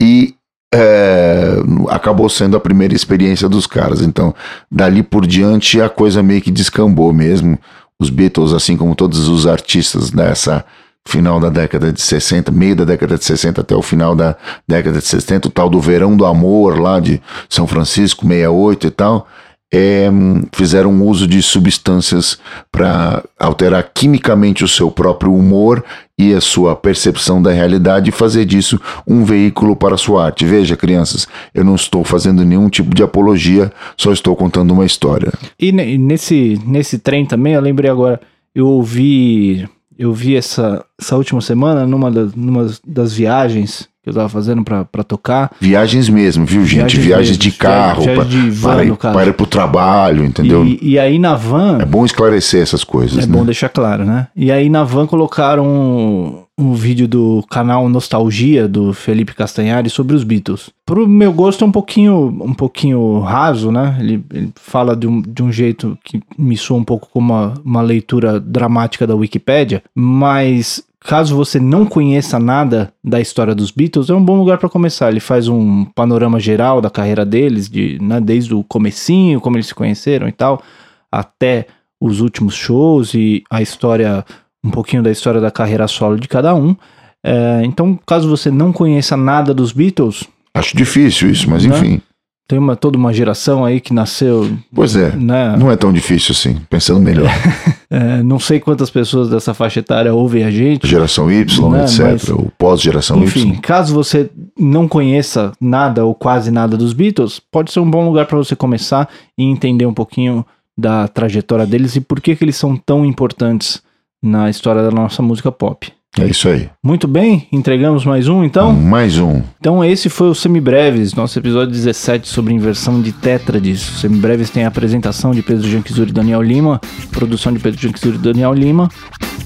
e 0.00 0.34
é, 0.74 1.54
acabou 1.90 2.30
sendo 2.30 2.56
a 2.56 2.60
primeira 2.60 2.94
experiência 2.94 3.46
dos 3.46 3.66
caras. 3.66 4.00
Então, 4.00 4.34
dali 4.70 5.02
por 5.02 5.26
diante 5.26 5.82
a 5.82 5.88
coisa 5.88 6.22
meio 6.22 6.40
que 6.40 6.50
descambou 6.50 7.12
mesmo 7.12 7.58
os 8.02 8.10
Beatles, 8.10 8.52
assim 8.52 8.76
como 8.76 8.94
todos 8.94 9.28
os 9.28 9.46
artistas 9.46 10.10
dessa 10.10 10.64
final 11.04 11.40
da 11.40 11.48
década 11.48 11.92
de 11.92 12.00
60, 12.00 12.52
meio 12.52 12.76
da 12.76 12.84
década 12.84 13.16
de 13.16 13.24
60 13.24 13.60
até 13.60 13.74
o 13.74 13.82
final 13.82 14.14
da 14.14 14.36
década 14.68 14.98
de 14.98 15.06
70, 15.06 15.48
o 15.48 15.50
tal 15.50 15.68
do 15.68 15.80
Verão 15.80 16.16
do 16.16 16.24
Amor 16.24 16.78
lá 16.78 17.00
de 17.00 17.20
São 17.48 17.66
Francisco, 17.66 18.26
68 18.26 18.86
e 18.86 18.90
tal, 18.90 19.26
é, 19.72 20.10
fizeram 20.52 21.02
uso 21.02 21.26
de 21.26 21.42
substâncias 21.42 22.38
para 22.70 23.24
alterar 23.38 23.90
quimicamente 23.94 24.62
o 24.62 24.68
seu 24.68 24.90
próprio 24.90 25.34
humor 25.34 25.82
e 26.18 26.34
a 26.34 26.40
sua 26.40 26.76
percepção 26.76 27.42
da 27.42 27.50
realidade 27.50 28.10
e 28.10 28.12
fazer 28.12 28.44
disso 28.44 28.78
um 29.06 29.24
veículo 29.24 29.74
para 29.74 29.94
a 29.94 29.98
sua 29.98 30.26
arte. 30.26 30.44
Veja, 30.44 30.76
crianças, 30.76 31.26
eu 31.54 31.64
não 31.64 31.74
estou 31.74 32.04
fazendo 32.04 32.44
nenhum 32.44 32.68
tipo 32.68 32.94
de 32.94 33.02
apologia, 33.02 33.72
só 33.96 34.12
estou 34.12 34.36
contando 34.36 34.72
uma 34.72 34.84
história. 34.84 35.32
E 35.58 35.72
nesse, 35.72 36.60
nesse 36.66 36.98
trem 36.98 37.24
também, 37.24 37.54
eu 37.54 37.60
lembrei 37.60 37.90
agora, 37.90 38.20
eu 38.54 38.66
ouvi 38.66 39.66
eu 39.98 40.12
vi 40.12 40.34
essa, 40.36 40.84
essa 41.00 41.16
última 41.16 41.40
semana 41.40 41.86
numa, 41.86 42.10
das 42.10 42.34
numa 42.34 42.70
das 42.84 43.12
viagens 43.12 43.88
que 44.02 44.10
eu 44.10 44.14
tava 44.14 44.28
fazendo 44.28 44.64
pra 44.64 45.04
tocar. 45.04 45.52
Viagens 45.60 46.08
mesmo, 46.08 46.44
viu, 46.44 46.66
gente? 46.66 46.96
Viagens, 46.96 47.04
viagens 47.04 47.38
de 47.38 47.52
carro, 47.52 48.02
viagem, 48.02 48.14
viagem 48.16 48.44
de 48.44 48.50
van, 48.50 48.70
para, 48.72 48.84
ir, 48.84 48.96
para 48.96 49.26
ir 49.28 49.32
pro 49.32 49.46
trabalho, 49.46 50.24
entendeu? 50.24 50.64
E, 50.64 50.78
e, 50.82 50.98
aí 50.98 51.20
na 51.20 51.36
van. 51.36 51.78
É 51.80 51.84
bom 51.84 52.04
esclarecer 52.04 52.62
essas 52.62 52.82
coisas. 52.82 53.22
É 53.22 53.26
né? 53.26 53.32
bom 53.32 53.44
deixar 53.44 53.68
claro, 53.68 54.04
né? 54.04 54.26
E 54.34 54.50
aí 54.50 54.68
na 54.68 54.82
van 54.82 55.06
colocaram 55.06 56.41
um 56.58 56.74
vídeo 56.74 57.08
do 57.08 57.42
canal 57.48 57.88
Nostalgia 57.88 58.68
do 58.68 58.92
Felipe 58.92 59.34
Castanhari 59.34 59.88
sobre 59.88 60.14
os 60.14 60.22
Beatles. 60.22 60.70
Pro 60.84 61.08
meu 61.08 61.32
gosto 61.32 61.64
é 61.64 61.66
um 61.66 61.72
pouquinho, 61.72 62.26
um 62.40 62.54
pouquinho 62.54 63.20
raso, 63.20 63.72
né? 63.72 63.96
Ele, 64.00 64.24
ele 64.32 64.52
fala 64.56 64.94
de 64.94 65.06
um, 65.06 65.22
de 65.22 65.42
um 65.42 65.50
jeito 65.50 65.98
que 66.04 66.20
me 66.36 66.56
soa 66.56 66.78
um 66.78 66.84
pouco 66.84 67.08
como 67.10 67.32
uma, 67.32 67.54
uma 67.64 67.82
leitura 67.82 68.38
dramática 68.38 69.06
da 69.06 69.14
Wikipédia, 69.14 69.82
mas 69.94 70.84
caso 71.00 71.34
você 71.34 71.58
não 71.58 71.84
conheça 71.86 72.38
nada 72.38 72.92
da 73.02 73.20
história 73.20 73.54
dos 73.54 73.70
Beatles, 73.70 74.10
é 74.10 74.14
um 74.14 74.24
bom 74.24 74.36
lugar 74.36 74.58
para 74.58 74.68
começar. 74.68 75.10
Ele 75.10 75.20
faz 75.20 75.48
um 75.48 75.84
panorama 75.84 76.38
geral 76.38 76.80
da 76.80 76.90
carreira 76.90 77.24
deles, 77.24 77.68
de, 77.68 77.98
né, 78.00 78.20
desde 78.20 78.54
o 78.54 78.62
comecinho, 78.62 79.40
como 79.40 79.56
eles 79.56 79.66
se 79.66 79.74
conheceram 79.74 80.28
e 80.28 80.32
tal, 80.32 80.62
até 81.10 81.66
os 82.00 82.20
últimos 82.20 82.54
shows 82.54 83.14
e 83.14 83.42
a 83.48 83.62
história 83.62 84.24
um 84.64 84.70
pouquinho 84.70 85.02
da 85.02 85.10
história 85.10 85.40
da 85.40 85.50
carreira 85.50 85.88
solo 85.88 86.18
de 86.18 86.28
cada 86.28 86.54
um. 86.54 86.76
É, 87.24 87.62
então, 87.64 87.98
caso 88.06 88.28
você 88.28 88.50
não 88.50 88.72
conheça 88.72 89.16
nada 89.16 89.54
dos 89.54 89.72
Beatles. 89.72 90.24
Acho 90.54 90.76
difícil 90.76 91.30
isso, 91.30 91.48
mas 91.48 91.64
né? 91.64 91.76
enfim. 91.76 92.00
Tem 92.48 92.58
uma, 92.58 92.76
toda 92.76 92.98
uma 92.98 93.12
geração 93.14 93.64
aí 93.64 93.80
que 93.80 93.94
nasceu. 93.94 94.50
Pois 94.74 94.94
é. 94.94 95.16
Né? 95.16 95.56
Não 95.56 95.70
é 95.70 95.76
tão 95.76 95.92
difícil 95.92 96.32
assim, 96.32 96.60
pensando 96.68 97.00
melhor. 97.00 97.30
é, 97.88 98.22
não 98.22 98.38
sei 98.38 98.60
quantas 98.60 98.90
pessoas 98.90 99.30
dessa 99.30 99.54
faixa 99.54 99.80
etária 99.80 100.12
ouvem 100.12 100.44
a 100.44 100.50
gente. 100.50 100.86
Geração 100.86 101.30
Y, 101.30 101.70
né? 101.70 101.84
etc. 101.84 102.00
Mas, 102.00 102.28
ou 102.28 102.52
pós-geração 102.58 103.16
Y. 103.18 103.24
Enfim, 103.24 103.54
caso 103.54 103.94
você 103.94 104.28
não 104.58 104.86
conheça 104.86 105.52
nada 105.60 106.04
ou 106.04 106.14
quase 106.14 106.50
nada 106.50 106.76
dos 106.76 106.92
Beatles, 106.92 107.40
pode 107.50 107.72
ser 107.72 107.80
um 107.80 107.90
bom 107.90 108.04
lugar 108.06 108.26
para 108.26 108.36
você 108.36 108.54
começar 108.54 109.08
e 109.38 109.44
entender 109.44 109.86
um 109.86 109.94
pouquinho 109.94 110.44
da 110.76 111.06
trajetória 111.08 111.66
deles 111.66 111.96
e 111.96 112.00
por 112.00 112.20
que, 112.20 112.34
que 112.34 112.44
eles 112.44 112.56
são 112.56 112.76
tão 112.76 113.04
importantes 113.04 113.80
na 114.22 114.48
história 114.48 114.82
da 114.82 114.90
nossa 114.90 115.22
música 115.22 115.50
pop. 115.50 115.92
É 116.18 116.26
isso 116.26 116.46
aí. 116.46 116.68
Muito 116.84 117.08
bem, 117.08 117.48
entregamos 117.50 118.04
mais 118.04 118.28
um 118.28 118.44
então? 118.44 118.70
Mais 118.74 119.18
um. 119.18 119.40
Então 119.58 119.82
esse 119.82 120.10
foi 120.10 120.28
o 120.28 120.34
Semibreves, 120.34 121.14
nosso 121.14 121.38
episódio 121.38 121.72
17 121.72 122.28
sobre 122.28 122.52
inversão 122.52 123.00
de 123.00 123.12
tétrades. 123.12 123.88
O 123.88 123.98
Semibreves 123.98 124.50
tem 124.50 124.64
a 124.64 124.68
apresentação 124.68 125.30
de 125.30 125.40
Pedro 125.40 125.66
Janquizuri 125.66 126.10
e 126.10 126.12
Daniel 126.12 126.42
Lima, 126.42 126.78
produção 127.10 127.50
de 127.50 127.58
Pedro 127.58 127.80
Janquizuri 127.80 128.16
e 128.16 128.20
Daniel 128.20 128.52
Lima, 128.52 128.90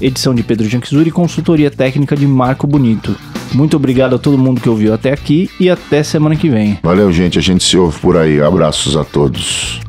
edição 0.00 0.34
de 0.34 0.42
Pedro 0.42 0.68
Janquizuri 0.68 1.08
e 1.08 1.12
consultoria 1.12 1.70
técnica 1.70 2.16
de 2.16 2.26
Marco 2.26 2.66
Bonito. 2.66 3.14
Muito 3.54 3.76
obrigado 3.76 4.16
a 4.16 4.18
todo 4.18 4.36
mundo 4.36 4.60
que 4.60 4.68
ouviu 4.68 4.92
até 4.92 5.12
aqui 5.12 5.48
e 5.60 5.70
até 5.70 6.02
semana 6.02 6.34
que 6.34 6.48
vem. 6.48 6.80
Valeu, 6.82 7.12
gente. 7.12 7.38
A 7.38 7.42
gente 7.42 7.62
se 7.62 7.78
ouve 7.78 8.00
por 8.00 8.16
aí. 8.16 8.40
Abraços 8.40 8.96
a 8.96 9.04
todos. 9.04 9.85